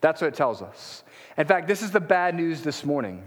[0.00, 1.04] That's what it tells us.
[1.36, 3.22] In fact, this is the bad news this morning.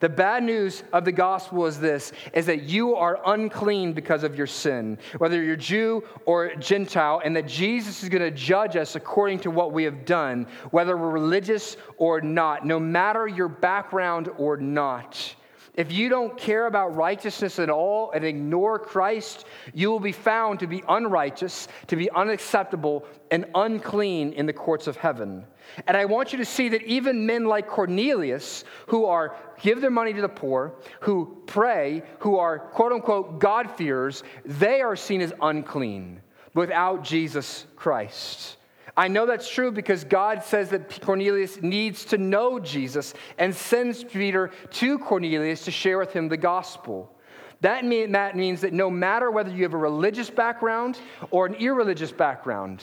[0.00, 4.36] The bad news of the gospel is this is that you are unclean because of
[4.36, 8.94] your sin, whether you're Jew or Gentile, and that Jesus is going to judge us
[8.94, 14.30] according to what we have done, whether we're religious or not, no matter your background
[14.38, 15.34] or not.
[15.78, 20.58] If you don't care about righteousness at all and ignore Christ, you will be found
[20.58, 25.44] to be unrighteous, to be unacceptable, and unclean in the courts of heaven.
[25.86, 29.92] And I want you to see that even men like Cornelius, who are give their
[29.92, 35.32] money to the poor, who pray, who are quote unquote God-fearers, they are seen as
[35.40, 36.20] unclean
[36.54, 38.57] without Jesus Christ.
[38.98, 44.02] I know that's true because God says that Cornelius needs to know Jesus and sends
[44.02, 47.14] Peter to Cornelius to share with him the gospel.
[47.60, 50.98] That, mean, that means that no matter whether you have a religious background
[51.30, 52.82] or an irreligious background,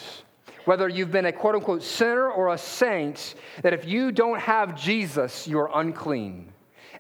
[0.64, 4.80] whether you've been a quote unquote sinner or a saint, that if you don't have
[4.80, 6.54] Jesus, you're unclean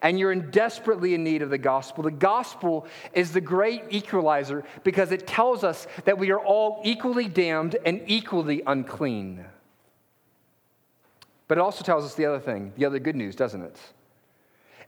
[0.05, 2.03] and you're in desperately in need of the gospel.
[2.03, 7.27] The gospel is the great equalizer because it tells us that we are all equally
[7.27, 9.43] damned and equally unclean.
[11.47, 13.79] But it also tells us the other thing, the other good news, doesn't it?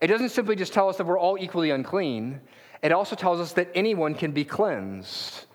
[0.02, 2.40] It doesn't simply just tell us that we're all equally unclean,
[2.84, 5.47] it also tells us that anyone can be cleansed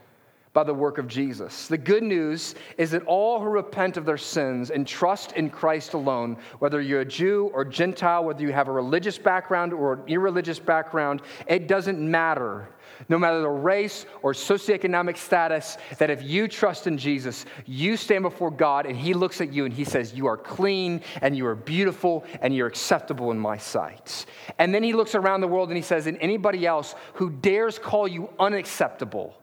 [0.53, 1.67] by the work of Jesus.
[1.67, 5.95] The good news is that all who repent of their sins and trust in Christ
[5.95, 10.03] alone, whether you're a Jew or Gentile, whether you have a religious background or an
[10.09, 12.69] irreligious background, it doesn't matter.
[13.09, 18.23] No matter the race or socioeconomic status, that if you trust in Jesus, you stand
[18.23, 21.47] before God and He looks at you and He says, You are clean and you
[21.47, 24.27] are beautiful and you're acceptable in my sight.
[24.59, 27.79] And then He looks around the world and He says, And anybody else who dares
[27.79, 29.42] call you unacceptable,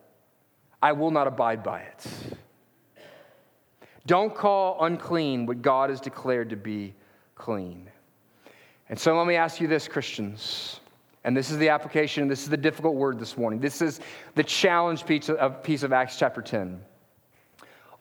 [0.81, 2.07] I will not abide by it.
[4.05, 6.95] Don't call unclean what God has declared to be
[7.35, 7.89] clean.
[8.89, 10.79] And so let me ask you this, Christians.
[11.23, 13.59] And this is the application, this is the difficult word this morning.
[13.59, 13.99] This is
[14.35, 16.81] the challenge piece of, piece of Acts chapter 10.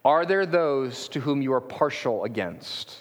[0.05, 3.01] Are there those to whom you are partial against?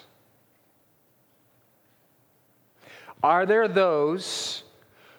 [3.22, 4.64] Are there those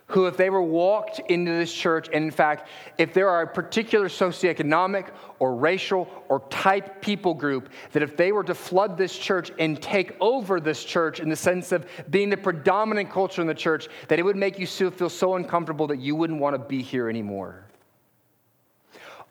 [0.09, 2.67] who, if they were walked into this church, and in fact,
[2.97, 8.31] if there are a particular socioeconomic or racial or type people group, that if they
[8.31, 12.31] were to flood this church and take over this church in the sense of being
[12.31, 15.99] the predominant culture in the church, that it would make you feel so uncomfortable that
[15.99, 17.65] you wouldn't want to be here anymore?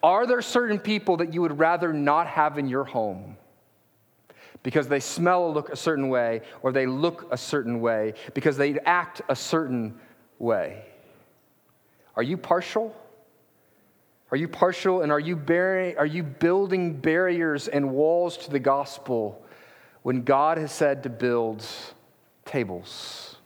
[0.01, 3.37] Are there certain people that you would rather not have in your home?
[4.63, 8.79] Because they smell look a certain way, or they look a certain way, because they
[8.87, 9.99] act a certain
[10.39, 10.85] way.
[12.17, 12.95] Are you partial?
[14.31, 18.59] Are you partial and are you, bearing, are you building barriers and walls to the
[18.59, 19.43] gospel
[20.03, 21.65] when God has said to build
[22.45, 23.37] tables?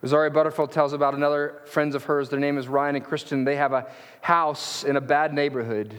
[0.00, 2.28] Rosaria Butterfield tells about another friends of hers.
[2.28, 3.44] Their name is Ryan and Christian.
[3.44, 5.94] They have a house in a bad neighborhood.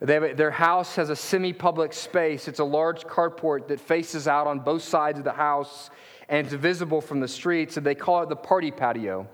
[0.00, 2.48] A, their house has a semi public space.
[2.48, 5.90] It's a large carport that faces out on both sides of the house
[6.28, 9.28] and it's visible from the streets, and they call it the party patio.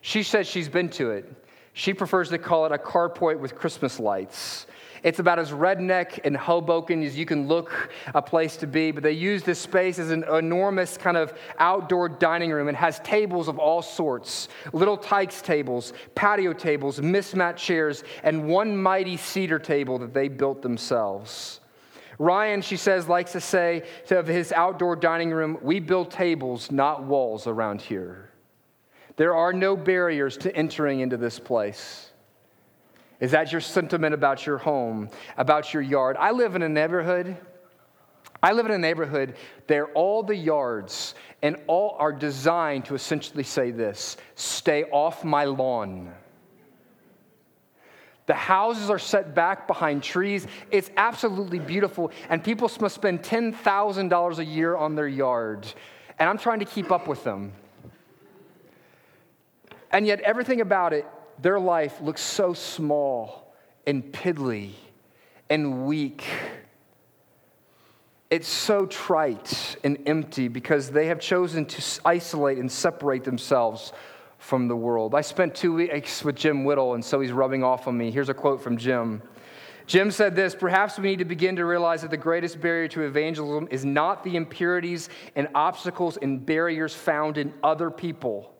[0.00, 1.32] She says she's been to it.
[1.72, 4.66] She prefers to call it a carport with Christmas lights.
[5.02, 9.02] It's about as redneck and Hoboken as you can look a place to be, but
[9.02, 13.46] they use this space as an enormous kind of outdoor dining room and has tables
[13.48, 19.98] of all sorts Little Tikes tables, patio tables, mismatched chairs, and one mighty cedar table
[19.98, 21.60] that they built themselves.
[22.18, 27.04] Ryan, she says, likes to say of his outdoor dining room, we build tables, not
[27.04, 28.30] walls around here.
[29.16, 32.10] There are no barriers to entering into this place.
[33.18, 36.16] Is that your sentiment about your home, about your yard?
[36.18, 37.36] I live in a neighborhood.
[38.42, 39.34] I live in a neighborhood
[39.66, 45.44] there all the yards and all are designed to essentially say this stay off my
[45.44, 46.12] lawn.
[48.26, 50.46] The houses are set back behind trees.
[50.70, 52.10] It's absolutely beautiful.
[52.28, 55.66] And people must spend $10,000 a year on their yard.
[56.18, 57.52] And I'm trying to keep up with them.
[59.92, 61.06] And yet, everything about it,
[61.40, 63.54] their life looks so small
[63.86, 64.72] and piddly
[65.48, 66.24] and weak.
[68.28, 73.92] It's so trite and empty because they have chosen to isolate and separate themselves
[74.46, 75.12] from the world.
[75.12, 78.12] I spent two weeks with Jim Whittle, and so he's rubbing off on me.
[78.12, 79.20] Here's a quote from Jim.
[79.88, 83.02] Jim said this Perhaps we need to begin to realize that the greatest barrier to
[83.02, 88.54] evangelism is not the impurities and obstacles and barriers found in other people,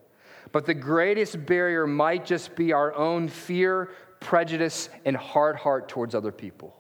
[0.50, 6.16] but the greatest barrier might just be our own fear, prejudice, and hard heart towards
[6.16, 6.76] other people.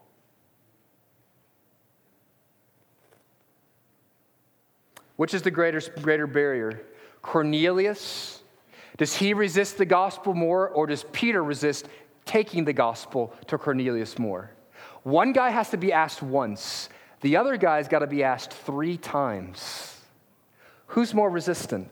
[5.14, 6.82] Which is the greater, greater barrier?
[7.22, 8.35] Cornelius?
[8.96, 11.88] Does he resist the gospel more, or does Peter resist
[12.24, 14.50] taking the gospel to Cornelius more?
[15.02, 16.88] One guy has to be asked once,
[17.20, 20.00] the other guy's got to be asked three times.
[20.88, 21.88] Who's more resistant?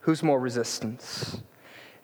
[0.00, 1.42] Who's more resistant?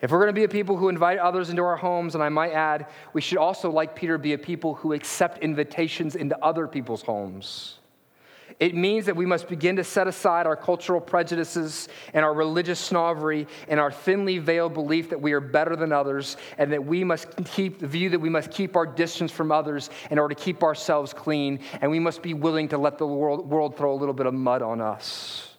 [0.01, 2.29] If we're going to be a people who invite others into our homes, and I
[2.29, 6.67] might add, we should also, like Peter, be a people who accept invitations into other
[6.67, 7.78] people's homes.
[8.59, 12.77] It means that we must begin to set aside our cultural prejudices and our religious
[12.77, 17.05] snobbery and our thinly veiled belief that we are better than others and that we
[17.05, 20.41] must keep the view that we must keep our distance from others in order to
[20.41, 23.95] keep ourselves clean, and we must be willing to let the world, world throw a
[23.95, 25.55] little bit of mud on us.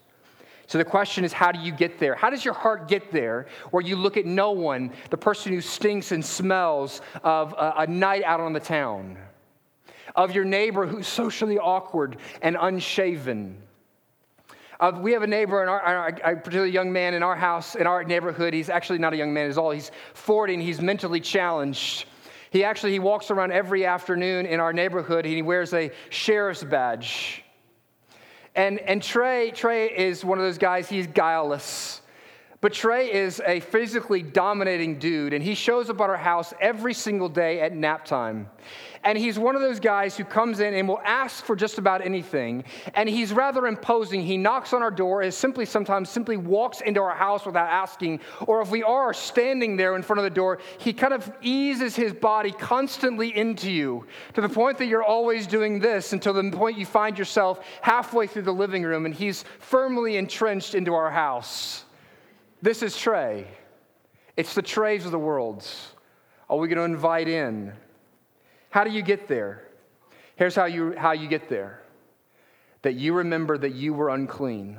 [0.66, 2.14] So the question is, how do you get there?
[2.14, 5.60] How does your heart get there where you look at no one, the person who
[5.62, 9.16] stinks and smells of a, a night out on the town?
[10.14, 13.62] Of your neighbor who's socially awkward and unshaven.
[14.80, 17.74] Uh, we have a neighbor, in our, our, a particularly young man in our house,
[17.74, 18.54] in our neighborhood.
[18.54, 19.70] He's actually not a young man at all.
[19.70, 22.06] He's 40 and he's mentally challenged.
[22.50, 26.64] He actually he walks around every afternoon in our neighborhood and he wears a sheriff's
[26.64, 27.44] badge.
[28.54, 32.00] And, and Trey, Trey is one of those guys, he's guileless.
[32.60, 36.92] But Trey is a physically dominating dude, and he shows up at our house every
[36.92, 38.50] single day at nap time.
[39.02, 42.04] And he's one of those guys who comes in and will ask for just about
[42.04, 42.64] anything.
[42.94, 44.20] And he's rather imposing.
[44.20, 48.20] He knocks on our door, and simply sometimes simply walks into our house without asking.
[48.46, 51.96] Or if we are standing there in front of the door, he kind of eases
[51.96, 56.50] his body constantly into you to the point that you're always doing this until the
[56.50, 61.10] point you find yourself halfway through the living room and he's firmly entrenched into our
[61.10, 61.84] house.
[62.60, 63.46] This is Trey.
[64.36, 65.66] It's the Treys of the world.
[66.50, 67.72] Are we going to invite in?
[68.70, 69.62] How do you get there?
[70.36, 71.82] Here's how you, how you get there
[72.82, 74.78] that you remember that you were unclean.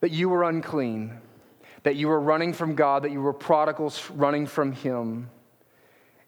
[0.00, 1.18] That you were unclean.
[1.82, 5.28] That you were running from God, that you were prodigals running from Him.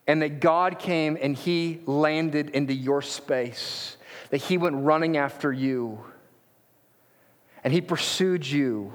[0.07, 3.97] And that God came and He landed into your space.
[4.29, 6.05] That He went running after you
[7.65, 8.93] and he pursued you.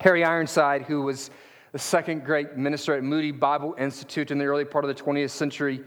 [0.00, 1.30] Harry Ironside, who was
[1.72, 5.30] the second great minister at Moody Bible Institute in the early part of the 20th
[5.30, 5.82] century,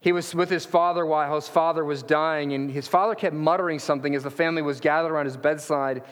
[0.00, 3.78] he was with his father while his father was dying, and his father kept muttering
[3.78, 6.02] something as the family was gathered around his bedside.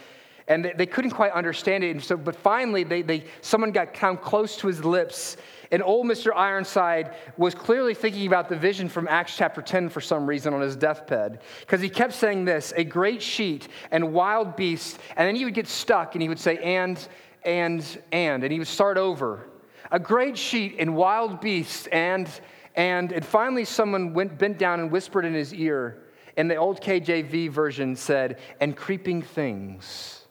[0.47, 1.90] And they, they couldn't quite understand it.
[1.90, 5.36] And so, but finally, they, they, someone got come close to his lips
[5.74, 6.30] and old Mr.
[6.34, 10.61] Ironside was clearly thinking about the vision from Acts chapter 10 for some reason on
[10.61, 11.40] his deathbed.
[11.61, 14.99] Because he kept saying this a great sheet and wild beasts.
[15.16, 17.09] And then he would get stuck and he would say, and,
[17.45, 18.42] and, and.
[18.42, 19.47] And he would start over.
[19.90, 22.28] A great sheet and wild beasts and,
[22.74, 23.12] and.
[23.12, 26.03] And finally, someone went, bent down and whispered in his ear.
[26.36, 30.22] And the old KJV version said, and creeping things.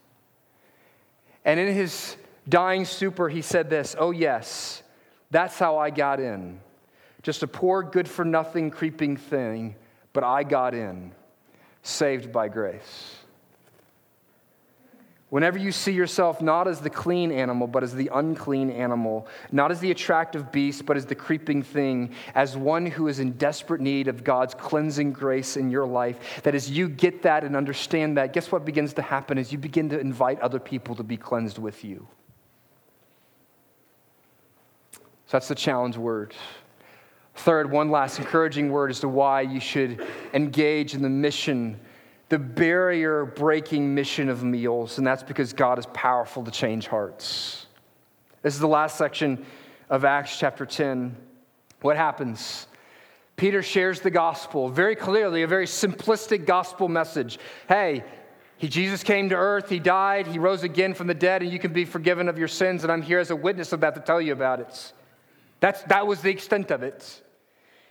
[1.45, 4.84] And in his dying stupor, he said this Oh, yes,
[5.32, 6.59] that's how I got in.
[7.22, 9.76] Just a poor, good for nothing, creeping thing,
[10.11, 11.14] but I got in,
[11.82, 13.16] saved by grace.
[15.34, 19.71] Whenever you see yourself not as the clean animal, but as the unclean animal, not
[19.71, 23.81] as the attractive beast, but as the creeping thing, as one who is in desperate
[23.81, 28.15] need of God's cleansing grace in your life, that as you get that and understand
[28.15, 31.17] that, guess what begins to happen is you begin to invite other people to be
[31.17, 32.07] cleansed with you.
[34.91, 34.99] So
[35.31, 36.36] that's the challenge word.
[37.38, 40.05] Third, one last encouraging word as to why you should
[40.36, 41.79] engage in the mission,
[42.34, 47.67] the barrier breaking mission of meals, and that's because God is powerful to change hearts.
[48.41, 49.45] This is the last section
[49.88, 51.15] of Acts chapter 10.
[51.81, 52.65] What happens?
[53.36, 57.38] Peter shares the gospel very clearly, a very simplistic gospel message.
[57.69, 58.03] Hey,
[58.57, 61.59] he, Jesus came to earth, he died, he rose again from the dead, and you
[61.59, 64.01] can be forgiven of your sins, and I'm here as a witness of that to
[64.01, 64.93] tell you about it.
[65.59, 67.21] That's, that was the extent of it.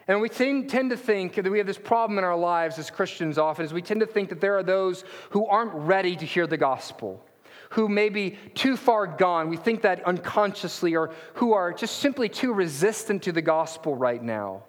[0.09, 3.39] And we tend, to think that we have this problem in our lives as Christians
[3.39, 6.47] often, is we tend to think that there are those who aren't ready to hear
[6.47, 7.25] the gospel,
[7.71, 9.49] who may be too far gone.
[9.49, 14.23] We think that unconsciously, or who are just simply too resistant to the gospel right
[14.23, 14.65] now.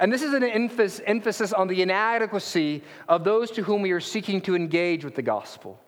[0.00, 4.40] And this is an emphasis on the inadequacy of those to whom we are seeking
[4.40, 5.80] to engage with the gospel.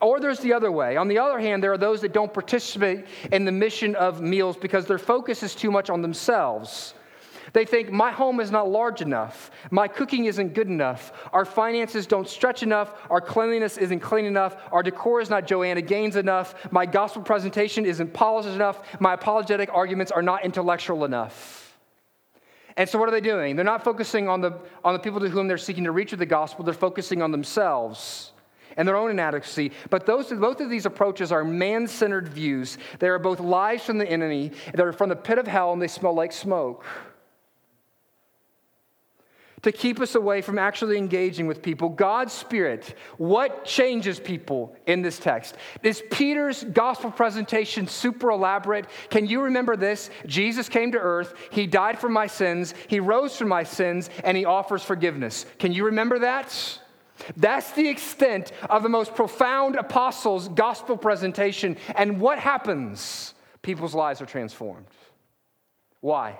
[0.00, 0.96] Or there's the other way.
[0.96, 4.56] On the other hand, there are those that don't participate in the mission of meals
[4.56, 6.94] because their focus is too much on themselves.
[7.52, 9.50] They think, my home is not large enough.
[9.70, 11.12] My cooking isn't good enough.
[11.32, 12.94] Our finances don't stretch enough.
[13.10, 14.56] Our cleanliness isn't clean enough.
[14.70, 16.54] Our decor is not Joanna Gaines enough.
[16.70, 18.82] My gospel presentation isn't polished enough.
[19.00, 21.76] My apologetic arguments are not intellectual enough.
[22.76, 23.56] And so, what are they doing?
[23.56, 24.52] They're not focusing on the,
[24.84, 27.30] on the people to whom they're seeking to reach with the gospel, they're focusing on
[27.30, 28.32] themselves
[28.76, 29.72] and their own inadequacy.
[29.90, 32.78] But those, both of these approaches are man centered views.
[33.00, 35.88] They are both lies from the enemy, they're from the pit of hell, and they
[35.88, 36.84] smell like smoke
[39.62, 41.88] to keep us away from actually engaging with people.
[41.88, 45.56] God's Spirit, what changes people in this text?
[45.82, 48.86] Is Peter's gospel presentation super elaborate?
[49.10, 50.10] Can you remember this?
[50.26, 54.36] Jesus came to earth, he died for my sins, he rose for my sins, and
[54.36, 55.46] he offers forgiveness.
[55.58, 56.80] Can you remember that?
[57.36, 61.76] That's the extent of the most profound apostles' gospel presentation.
[61.94, 63.34] And what happens?
[63.62, 64.86] People's lives are transformed.
[66.00, 66.38] Why?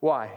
[0.00, 0.32] Why?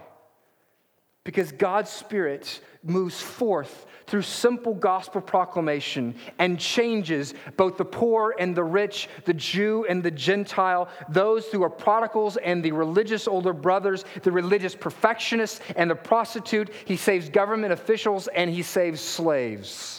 [1.27, 8.55] Because God's Spirit moves forth through simple gospel proclamation and changes both the poor and
[8.55, 13.51] the rich, the Jew and the Gentile, those who are prodigals and the religious older
[13.51, 16.69] brothers, the religious perfectionists and the prostitute.
[16.85, 19.96] He saves government officials and he saves slaves.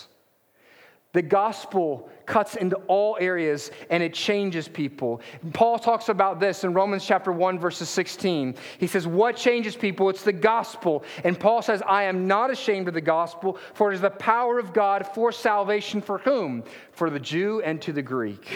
[1.14, 5.22] The gospel cuts into all areas and it changes people.
[5.54, 8.54] Paul talks about this in Romans chapter 1 verses 16.
[8.78, 10.10] He says, "What changes people?
[10.10, 13.94] It's the gospel." And Paul says, "I am not ashamed of the gospel, for it
[13.94, 16.62] is the power of God for salvation for whom?
[16.92, 18.46] For the Jew and to the Greek."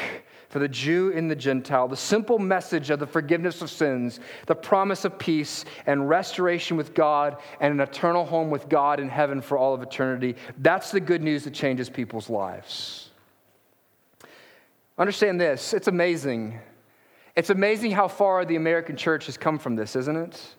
[0.53, 4.55] For the Jew and the Gentile, the simple message of the forgiveness of sins, the
[4.55, 9.40] promise of peace and restoration with God, and an eternal home with God in heaven
[9.40, 10.36] for all of eternity.
[10.59, 13.09] That's the good news that changes people's lives.
[14.98, 16.61] Understand this it's amazing.
[17.34, 20.55] It's amazing how far the American church has come from this, isn't it?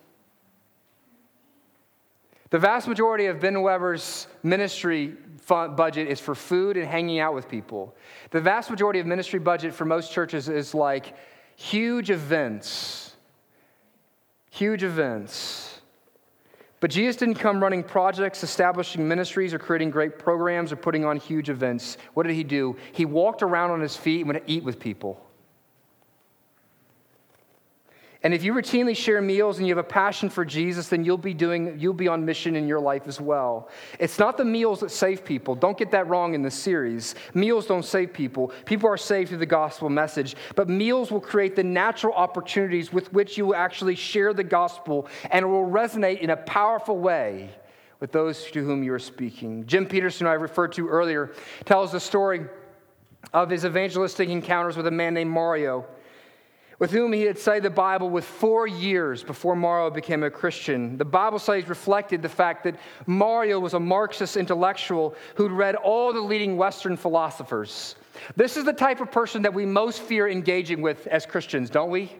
[2.54, 5.16] The vast majority of Ben Weber's ministry
[5.48, 7.96] budget is for food and hanging out with people.
[8.30, 11.16] The vast majority of ministry budget for most churches is like
[11.56, 13.16] huge events.
[14.52, 15.82] Huge events.
[16.80, 21.18] But Jesus didn't come running projects, establishing ministries, or creating great programs, or putting on
[21.18, 21.98] huge events.
[22.14, 22.78] What did he do?
[22.92, 25.20] He walked around on his feet and went to eat with people.
[28.24, 31.18] And if you routinely share meals and you have a passion for Jesus, then you'll
[31.18, 33.68] be doing you'll be on mission in your life as well.
[34.00, 35.56] It's not the meals that save people.
[35.56, 37.16] Don't get that wrong in this series.
[37.34, 38.54] Meals don't save people.
[38.64, 43.12] People are saved through the gospel message, but meals will create the natural opportunities with
[43.12, 47.50] which you will actually share the gospel and it will resonate in a powerful way
[48.00, 49.66] with those to whom you are speaking.
[49.66, 51.34] Jim Petersen, I referred to earlier,
[51.66, 52.46] tells the story
[53.34, 55.86] of his evangelistic encounters with a man named Mario
[56.80, 60.98] with whom he had studied the Bible with four years before Mario became a Christian.
[60.98, 66.14] The Bible studies reflected the fact that Mario was a Marxist intellectual who'd read all
[66.14, 67.96] the leading Western philosophers.
[68.36, 71.90] This is the type of person that we most fear engaging with as Christians, don't
[71.90, 72.12] we?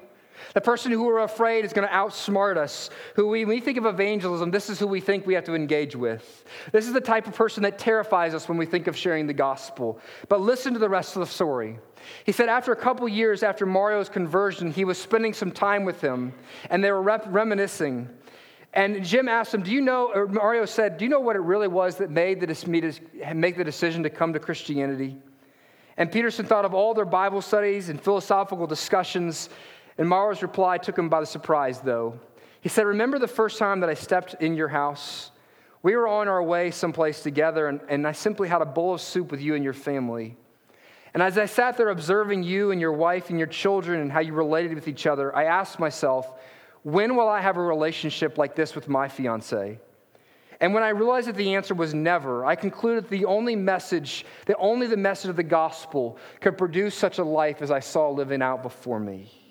[0.54, 2.90] The person who we're afraid is going to outsmart us.
[3.16, 5.56] Who we, when we think of evangelism, this is who we think we have to
[5.56, 6.46] engage with.
[6.72, 9.34] This is the type of person that terrifies us when we think of sharing the
[9.34, 10.00] gospel.
[10.30, 11.80] But listen to the rest of the story.
[12.26, 16.02] He said after a couple years after Mario's conversion, he was spending some time with
[16.02, 16.34] him,
[16.70, 18.10] and they were rep- reminiscing.
[18.74, 21.42] And Jim asked him, Do you know, or Mario said, Do you know what it
[21.42, 25.18] really was that made the, make the decision to come to Christianity?
[25.96, 29.50] And Petersen thought of all their Bible studies and philosophical discussions
[29.98, 32.20] and Mara's reply took him by the surprise, though.
[32.62, 35.32] He said, Remember the first time that I stepped in your house?
[35.82, 39.02] We were on our way someplace together, and, and I simply had a bowl of
[39.02, 40.38] soup with you and your family.
[41.14, 44.22] And as I sat there observing you and your wife and your children and how
[44.22, 46.40] you related with each other, I asked myself,
[46.84, 49.80] when will I have a relationship like this with my fiance?
[50.60, 54.56] And when I realized that the answer was never, I concluded the only message, that
[54.58, 58.42] only the message of the gospel could produce such a life as I saw living
[58.42, 59.43] out before me.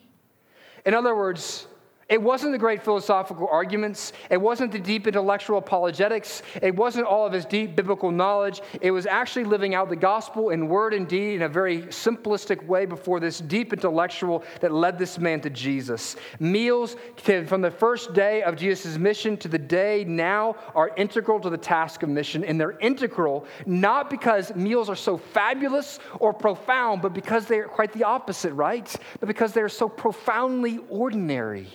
[0.84, 1.66] In other words,
[2.12, 4.12] it wasn't the great philosophical arguments.
[4.28, 6.42] It wasn't the deep intellectual apologetics.
[6.60, 8.60] It wasn't all of his deep biblical knowledge.
[8.82, 12.66] It was actually living out the gospel in word and deed in a very simplistic
[12.66, 16.16] way before this deep intellectual that led this man to Jesus.
[16.38, 16.96] Meals
[17.46, 21.56] from the first day of Jesus' mission to the day now are integral to the
[21.56, 22.44] task of mission.
[22.44, 27.94] And they're integral not because meals are so fabulous or profound, but because they're quite
[27.94, 28.94] the opposite, right?
[29.18, 31.68] But because they're so profoundly ordinary.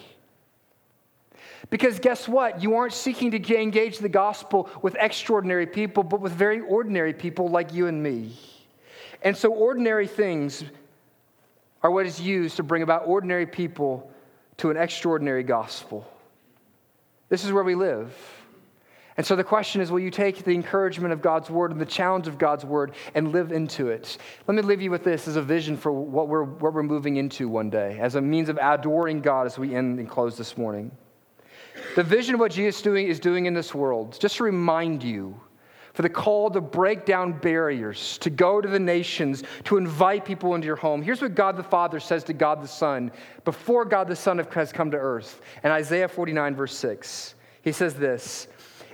[1.70, 2.64] Because guess what?
[2.64, 7.50] You aren't seeking to engage the gospel with extraordinary people, but with very ordinary people
[7.50, 8.38] like you and me.
[9.22, 10.64] And so, ordinary things
[11.82, 14.12] are what is used to bring about ordinary people
[14.58, 16.10] to an extraordinary gospel.
[17.30, 18.16] This is where we live.
[19.18, 21.86] And so the question is will you take the encouragement of God's word and the
[21.86, 24.18] challenge of God's word and live into it?
[24.48, 27.18] Let me leave you with this as a vision for what we're, what we're moving
[27.18, 30.56] into one day, as a means of adoring God as we end and close this
[30.56, 30.92] morning.
[31.96, 35.40] The vision of what Jesus doing, is doing in this world, just to remind you,
[35.98, 40.54] for the call to break down barriers, to go to the nations, to invite people
[40.54, 41.02] into your home.
[41.02, 43.12] Here's what God the Father says to God the Son
[43.46, 45.42] before God the Son has come to earth.
[45.64, 48.48] In Isaiah 49, verse 6, he says this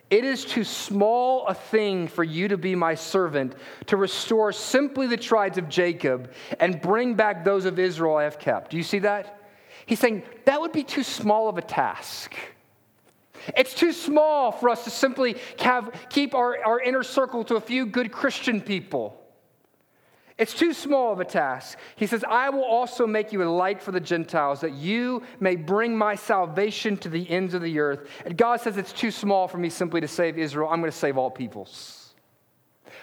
[0.09, 3.55] It is too small a thing for you to be my servant,
[3.87, 6.31] to restore simply the tribes of Jacob
[6.61, 8.71] and bring back those of Israel I have kept.
[8.71, 9.41] Do you see that?
[9.85, 12.33] He's saying that would be too small of a task.
[13.57, 17.61] It's too small for us to simply have, keep our, our inner circle to a
[17.61, 19.19] few good Christian people.
[20.37, 21.77] It's too small of a task.
[21.95, 25.55] He says, I will also make you a light for the Gentiles, that you may
[25.55, 28.09] bring my salvation to the ends of the earth.
[28.25, 30.69] And God says, It's too small for me simply to save Israel.
[30.69, 32.02] I'm going to save all peoples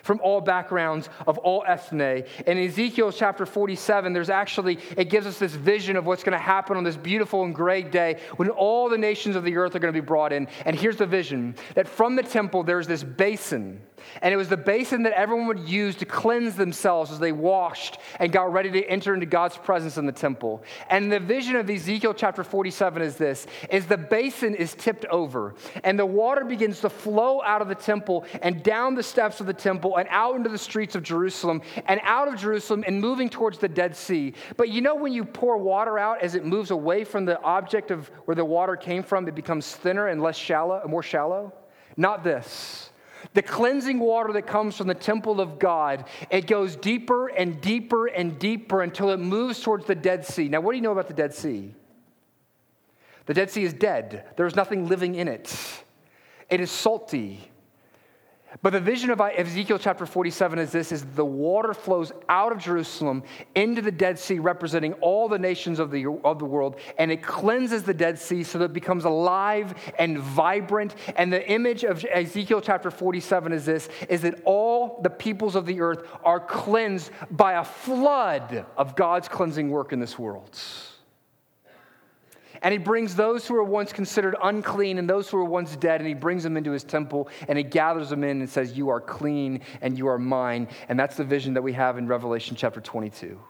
[0.03, 2.25] from all backgrounds, of all ethne.
[2.47, 6.39] In Ezekiel chapter 47, there's actually, it gives us this vision of what's going to
[6.39, 9.79] happen on this beautiful and great day when all the nations of the earth are
[9.79, 10.49] going to be brought in.
[10.65, 13.81] And here's the vision that from the temple, there's this basin
[14.23, 17.99] and it was the basin that everyone would use to cleanse themselves as they washed
[18.19, 20.63] and got ready to enter into God's presence in the temple.
[20.89, 25.55] And the vision of Ezekiel chapter 47 is this is the basin is tipped over
[25.85, 29.47] and the water begins to flow out of the temple and down the steps of
[29.47, 33.29] the temple and out into the streets of Jerusalem and out of Jerusalem and moving
[33.29, 34.35] towards the Dead Sea.
[34.57, 37.91] But you know when you pour water out as it moves away from the object
[37.91, 41.53] of where the water came from, it becomes thinner and less shallow, more shallow?
[41.97, 42.90] Not this.
[43.33, 48.07] The cleansing water that comes from the temple of God, it goes deeper and deeper
[48.07, 50.49] and deeper until it moves towards the Dead Sea.
[50.49, 51.73] Now, what do you know about the Dead Sea?
[53.27, 55.57] The Dead Sea is dead, there's nothing living in it.
[56.49, 57.49] It is salty.
[58.63, 62.59] But the vision of Ezekiel chapter 47 is this is the water flows out of
[62.59, 63.23] Jerusalem
[63.55, 67.23] into the Dead Sea, representing all the nations of the, of the world, and it
[67.23, 70.97] cleanses the Dead Sea so that it becomes alive and vibrant.
[71.17, 75.65] And the image of Ezekiel chapter 47 is this is that all the peoples of
[75.65, 80.59] the earth are cleansed by a flood of God's cleansing work in this world.
[82.63, 86.01] And he brings those who were once considered unclean and those who were once dead,
[86.01, 88.91] and he brings them into his temple and he gathers them in and says, You
[88.91, 90.69] are clean and you are mine.
[90.89, 93.41] And that's the vision that we have in Revelation chapter 22.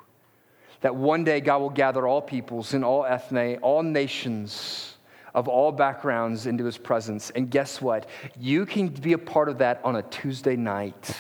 [0.82, 4.96] That one day God will gather all peoples and all ethne, all nations
[5.34, 7.30] of all backgrounds into his presence.
[7.30, 8.06] And guess what?
[8.38, 11.16] You can be a part of that on a Tuesday night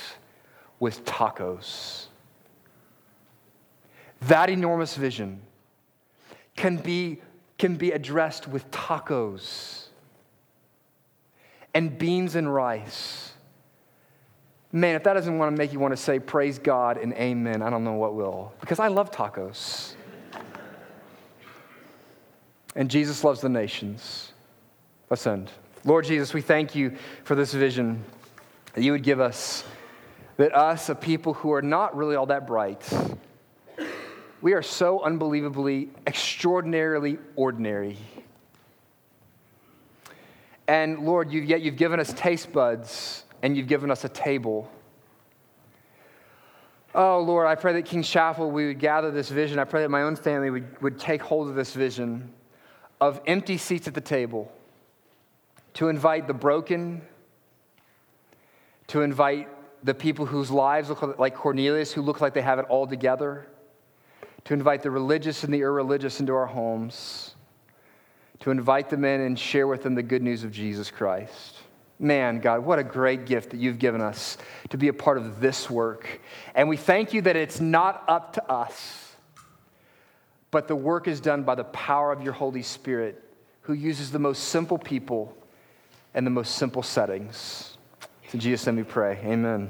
[0.78, 2.06] with tacos.
[4.22, 5.40] That enormous vision
[6.56, 7.20] can be
[7.60, 9.84] can be addressed with tacos
[11.74, 13.34] and beans and rice.
[14.72, 17.60] Man, if that doesn't want to make you want to say praise God and amen,
[17.60, 18.54] I don't know what will.
[18.60, 19.92] Because I love tacos.
[22.74, 24.32] and Jesus loves the nations.
[25.10, 25.50] Let's end.
[25.84, 28.02] Lord Jesus, we thank you for this vision
[28.72, 29.64] that you would give us,
[30.38, 32.90] that us, a people who are not really all that bright,
[34.42, 37.98] we are so unbelievably, extraordinarily ordinary.
[40.66, 44.70] And Lord, you've, yet you've given us taste buds and you've given us a table.
[46.94, 49.58] Oh, Lord, I pray that King Chapel, we would gather this vision.
[49.58, 52.32] I pray that my own family would, would take hold of this vision
[53.00, 54.50] of empty seats at the table
[55.74, 57.02] to invite the broken,
[58.88, 59.48] to invite
[59.84, 63.46] the people whose lives look like Cornelius, who look like they have it all together
[64.44, 67.34] to invite the religious and the irreligious into our homes,
[68.40, 71.56] to invite them in and share with them the good news of Jesus Christ.
[71.98, 74.38] Man, God, what a great gift that you've given us
[74.70, 76.20] to be a part of this work.
[76.54, 79.14] And we thank you that it's not up to us,
[80.50, 83.22] but the work is done by the power of your Holy Spirit,
[83.62, 85.36] who uses the most simple people
[86.14, 87.76] and the most simple settings.
[88.32, 89.18] in Jesus' name we pray.
[89.22, 89.68] Amen.